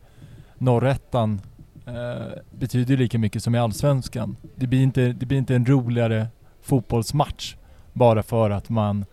[0.59, 1.41] norrettan
[1.87, 4.37] eh, betyder ju lika mycket som i allsvenskan.
[4.55, 6.27] Det blir inte, det blir inte en roligare
[6.63, 7.57] fotbollsmatch
[7.93, 9.05] bara för att man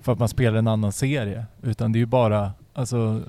[0.00, 3.22] för att man spelar en annan serie, utan det är ju bara, alltså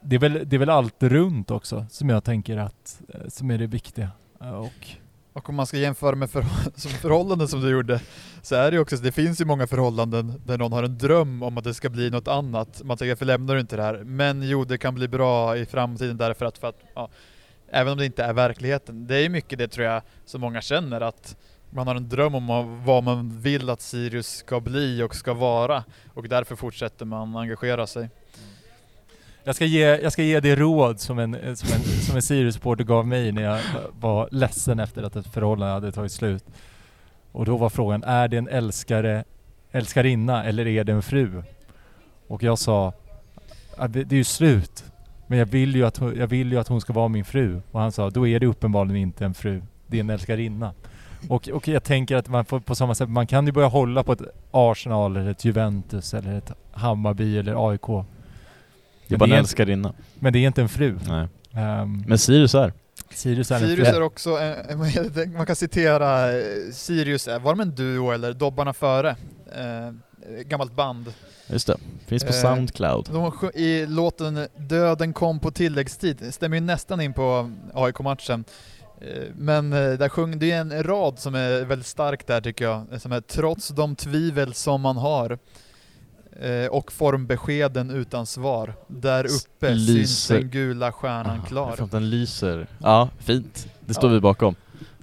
[0.00, 3.50] det är väl, det är väl allt runt också som jag tänker att, eh, som
[3.50, 4.10] är det viktiga.
[4.38, 4.96] Och
[5.34, 8.00] och om man ska jämföra med förhå- förhållanden som du gjorde,
[8.42, 10.98] så är det ju också, så det finns ju många förhållanden där någon har en
[10.98, 12.82] dröm om att det ska bli något annat.
[12.84, 14.02] Man tänker, varför lämnar du inte det här?
[14.04, 17.08] Men jo, det kan bli bra i framtiden därför att, för att ja,
[17.68, 19.06] även om det inte är verkligheten.
[19.06, 21.36] Det är ju mycket det tror jag som många känner, att
[21.70, 25.84] man har en dröm om vad man vill att Sirius ska bli och ska vara.
[26.14, 28.08] Och därför fortsätter man engagera sig.
[29.44, 32.22] Jag ska ge, jag ska ge det råd som en, eh, som en, som en
[32.22, 33.58] Sirius-supporter gav mig när jag
[34.00, 36.44] var ledsen efter att ett förhållande hade tagit slut.
[37.32, 39.24] Och då var frågan, är det en älskare,
[39.72, 41.42] älskarinna eller är det en fru?
[42.28, 42.92] Och jag sa,
[43.88, 44.84] det, det är ju slut.
[45.26, 47.60] Men jag vill, ju att, hon- jag vill ju att hon ska vara min fru.
[47.70, 49.62] Och han sa, då är det uppenbarligen inte en fru.
[49.86, 50.72] Det är en älskarinna.
[51.28, 54.02] Och, och jag tänker att man får på samma sätt, man kan ju börja hålla
[54.02, 58.06] på ett Arsenal eller ett Juventus eller ett Hammarby eller AIK.
[59.08, 59.94] Det är bara det en älskarinna.
[60.14, 60.98] Men det är inte en fru.
[61.08, 61.28] Nej.
[61.54, 62.72] Ehm, Men Sirius är.
[63.10, 66.42] Sirius är Sirius är också, en- man kan citera eh,
[66.72, 69.10] Sirius, är- var de en duo eller Dobbarna före?
[69.56, 69.92] Eh,
[70.46, 71.12] gammalt band.
[71.46, 71.76] Just det.
[72.06, 73.08] Finns på Eh, Soundcloud.
[73.12, 78.44] De I låten Döden kom på tilläggstid, det stämmer ju nästan in på AIK-matchen.
[79.00, 82.64] Eh, Men eh, där sjöng, det är en rad som är väldigt stark där tycker
[82.64, 85.38] jag, som är Trots de tvivel som man har
[86.42, 88.74] eh, och formbeskeden utan svar.
[88.88, 90.38] Där uppe syns Lyser.
[90.38, 91.74] den gula stjärnan Ah, klar.
[91.82, 92.66] att den lyser.
[92.78, 93.68] Ja, fint.
[93.80, 94.14] Det står Ja.
[94.14, 94.54] vi bakom.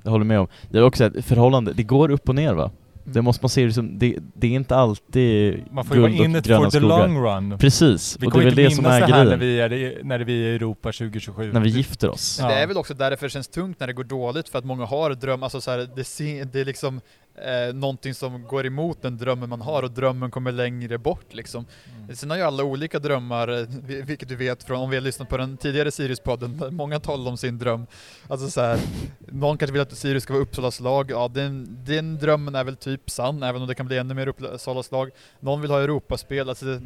[0.03, 0.47] Jag håller med om.
[0.69, 2.71] Det är också ett förhållande, det går upp och ner va?
[3.03, 6.11] Det måste man se det som, det, det är inte alltid Man får ju vara
[6.11, 7.07] in it for the skogar.
[7.07, 7.57] long run.
[7.57, 9.38] Precis, Vi och det kommer är inte väl det som minnas är det här när
[9.38, 9.39] grejen.
[9.39, 11.53] vi är, i- när vi är i Europa 2027.
[11.53, 12.38] När vi gifter oss.
[12.41, 12.47] Ja.
[12.47, 14.86] Det är väl också därför det känns tungt när det går dåligt, för att många
[14.86, 17.01] har drömmar, alltså så här, det, det är liksom
[17.36, 21.65] eh, någonting som går emot den drömmen man har och drömmen kommer längre bort liksom.
[21.97, 22.15] Mm.
[22.15, 25.01] Sen har ju alla olika drömmar, eh, vi- vilket du vet från om vi har
[25.01, 27.86] lyssnat på den tidigare Sirius-podden, där många talar om sin dröm.
[28.27, 28.79] Alltså så här,
[29.19, 32.75] någon kanske vill att Sirius ska vara Uppsalas lag, ja den, den drömmen är väl
[32.75, 35.09] typ sann, även om det kan bli ännu mer Uppsalas lag.
[35.39, 36.82] Någon vill ha Europaspel, alltså det,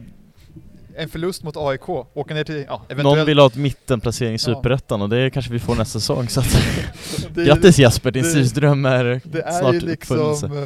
[0.98, 3.18] en förlust mot AIK, åka ner till, ja eventuellt...
[3.18, 4.38] Någon vill ha ett mittenplacering i Ja.
[4.38, 6.52] Superettan och det kanske vi får nästa säsong så att
[7.34, 10.20] det är- Grattis Jasper, din Sirius-dröm är Det är snart ju liksom
[10.54, 10.62] eh,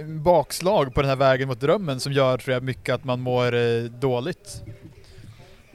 [0.00, 3.20] eh, bakslag på den här vägen mot drömmen som gör tror jag mycket att man
[3.20, 4.62] mår eh, dåligt.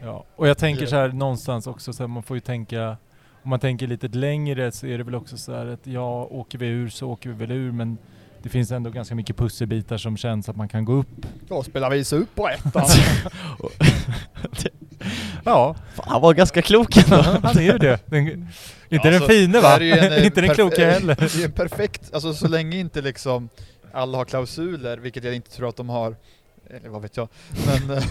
[0.02, 0.26] Ja.
[0.36, 2.98] Och jag tänker så här någonstans också, så här, man får ju tänka
[3.44, 6.58] om man tänker lite längre så är det väl också så här att ja, åker
[6.58, 7.98] vi ur så åker vi väl ur men
[8.44, 11.08] det finns ändå ganska mycket pusselbitar som känns att man kan gå upp.
[11.48, 12.84] Då spelar vi Superettan.
[15.44, 17.16] Ja, han var ganska klok ändå.
[17.44, 18.00] han är ju det.
[18.06, 18.48] Den, inte
[18.92, 19.80] Alltså, den fine va?
[19.82, 21.16] ju en, eh, inte den perf- kloka heller.
[21.16, 23.50] Det är en perfekt, alltså så länge inte liksom
[23.94, 26.16] alla har klausuler, vilket jag inte tror att de har,
[26.70, 27.28] eller vad vet jag,
[27.66, 28.04] men eh,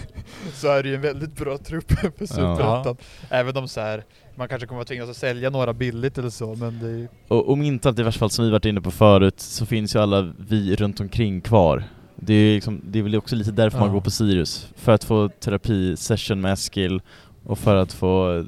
[0.53, 2.97] så är det ju en väldigt bra trupp för Superettan.
[3.29, 4.03] Även om så här,
[4.39, 7.51] man kanske kommer att tvingas att sälja några billigt eller så, men det är Och
[7.51, 9.99] om inte allt i värsta fall som vi varit inne på förut så finns ju
[9.99, 11.83] alla vi runt omkring kvar.
[12.15, 13.93] Det är, liksom, det är väl också lite därför man Ja.
[13.93, 14.67] går på Sirius.
[14.75, 17.01] För att få terapisession med Eskil
[17.45, 18.45] och för att få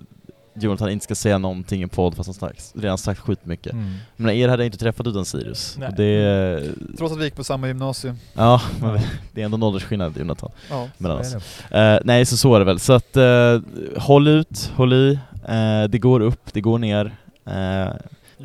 [0.55, 3.73] Jonathan inte ska säga någonting i podd fast han sagt, redan sagt skitmycket.
[3.73, 3.93] Mm.
[4.15, 5.75] Men er hade jag inte träffat utan Sirius.
[5.79, 5.93] Nej.
[5.97, 6.63] Det,
[6.97, 8.15] trots att vi gick på samma gymnasium.
[8.33, 8.99] ja, men
[9.33, 10.87] det är ändå en åldersskillnad Jonathan Ja.
[10.97, 11.35] mellan oss.
[11.71, 12.79] Eh, nej, så så är det väl.
[12.79, 13.59] Så att eh,
[13.97, 15.19] håll ut, håll i.
[15.47, 17.15] Eh, det går upp, det går ner.
[17.45, 17.93] Eh,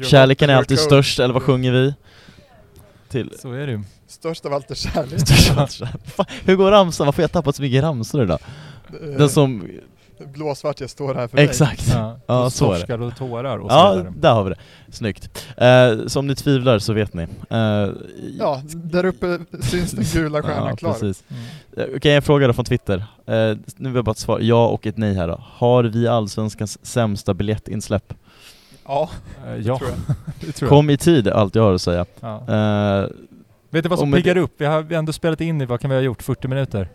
[0.05, 1.95] kärleken är alltid störst, eller vad sjunger vi?
[3.09, 3.83] Till Så är det.
[4.09, 5.21] Störst av allt är kärlek.
[5.21, 5.83] störst av allt.
[6.05, 7.07] Fan, Hur går ramsan?
[7.07, 8.39] Varför har jag tappat så mycket ramsor idag?
[9.19, 9.69] Den som...
[10.19, 11.45] Blåsvart jag står här för dig.
[11.47, 11.95] Exakt.
[12.27, 13.05] Ja, så är det.
[13.07, 14.13] Och tårar och Ja, vidare.
[14.17, 14.57] där har vi det.
[14.93, 15.47] Snyggt.
[15.57, 17.23] Eh, så om ni tvivlar så vet ni.
[17.51, 17.89] Eh,
[18.39, 20.93] Ja, där uppe syns den gula stjärnan ja, klar.
[20.93, 21.25] precis.
[21.29, 21.43] Mm.
[21.91, 22.97] Eh, Okej, en fråga då från Twitter.
[23.27, 23.35] Eh,
[23.77, 25.41] nu vill jag bara ett svar, ja och ett nej här då.
[25.53, 28.15] Har vi Allsvenskans sämsta biljettinsläpp?
[28.87, 29.11] Ja,
[29.47, 30.17] Eh, Ja, tror jag.
[30.41, 30.77] det tror jag.
[30.79, 32.07] Kom i tid, allt jag har att säga.
[32.21, 32.37] Ja.
[32.37, 33.09] Eh,
[33.71, 34.53] Vet du vad och som piggar upp?
[34.59, 36.89] Vi har vi har ändå spelat in i, vad kan vi ha gjort, 40 minuter?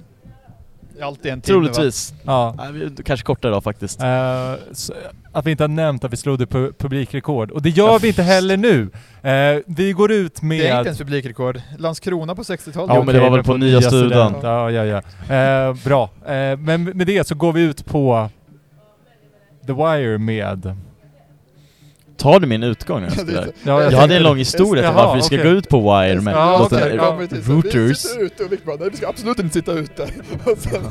[1.01, 1.73] Alltid en timme va?
[1.73, 2.13] troligtvis.
[2.23, 2.55] Ja.
[2.57, 4.01] Nej, kanske kortare då faktiskt.
[4.01, 4.93] Eh, så,
[5.31, 7.51] att vi inte har nämnt att vi slog det pu- publikrekord.
[7.51, 8.89] Och det gör vi inte heller nu.
[9.29, 10.59] Eh, vi går ut med...
[10.59, 11.61] Det är inte ens publikrekord.
[11.77, 12.95] Landskrona på 60-talet.
[12.95, 14.35] Ja, men det var väl på nya studion.
[14.43, 15.35] Ja, ja, ja.
[15.69, 16.09] Eh, bra.
[16.57, 18.29] Men med det så går vi ut på
[19.67, 20.75] The Wire med...
[22.18, 23.03] Tar du min utgång?
[23.03, 23.41] Ja, det är där?
[23.45, 25.51] inte- Ja, Jag hade en lång historia till varför vi ska okej.
[25.51, 27.20] gå ut på Wire med Ja, eh, ja.
[27.30, 30.03] till- Vi sitter ute och vi bara, nej vi ska absolut inte sitta ute.
[30.43, 30.86] Och sen,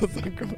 [0.00, 0.54] och sen, kommer,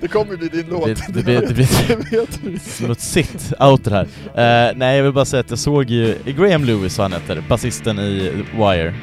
[0.00, 0.86] det kommer bli din låt.
[0.86, 2.58] Det- det blir- det blir-.
[2.70, 4.68] Smutsigt out det här.
[4.68, 7.44] Eh, nej jag vill bara säga att jag såg ju Graham Lewis, vad han heter,
[7.48, 8.94] basisten i Wire,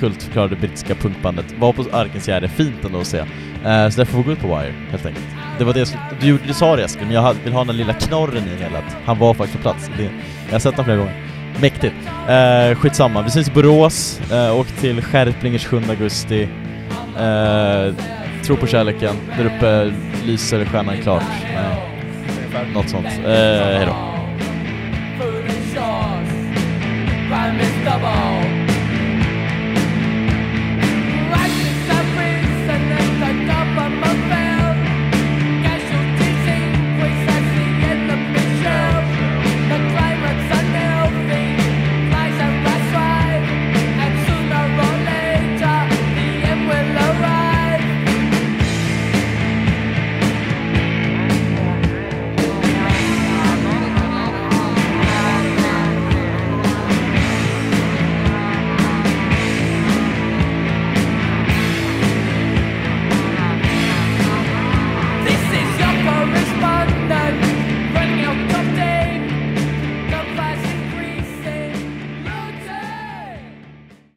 [0.00, 3.24] kultförklarade brittiska punkbandet, var på Arkensgärde, fint ändå att se.
[3.64, 5.26] Eh, så därför får vi gå ut på Wire, helt enkelt.
[5.58, 7.92] Det var det som, du, du sa det Eskil, men jag vill ha den lilla
[7.92, 9.90] knorren i hela att han var faktiskt på plats.
[9.96, 10.02] Det,
[10.46, 11.22] jag har sett honom flera gånger.
[11.60, 11.94] Mäktigt.
[12.28, 16.48] Eh, skitsamma, vi syns i Borås, eh, åk till Skärplingers 7 augusti.
[17.18, 17.94] Eh,
[18.44, 19.92] tro på kärleken, där uppe
[20.26, 21.22] lyser stjärnan klart.
[21.54, 23.06] Eh, något sånt.
[23.06, 23.94] Eh, hejdå.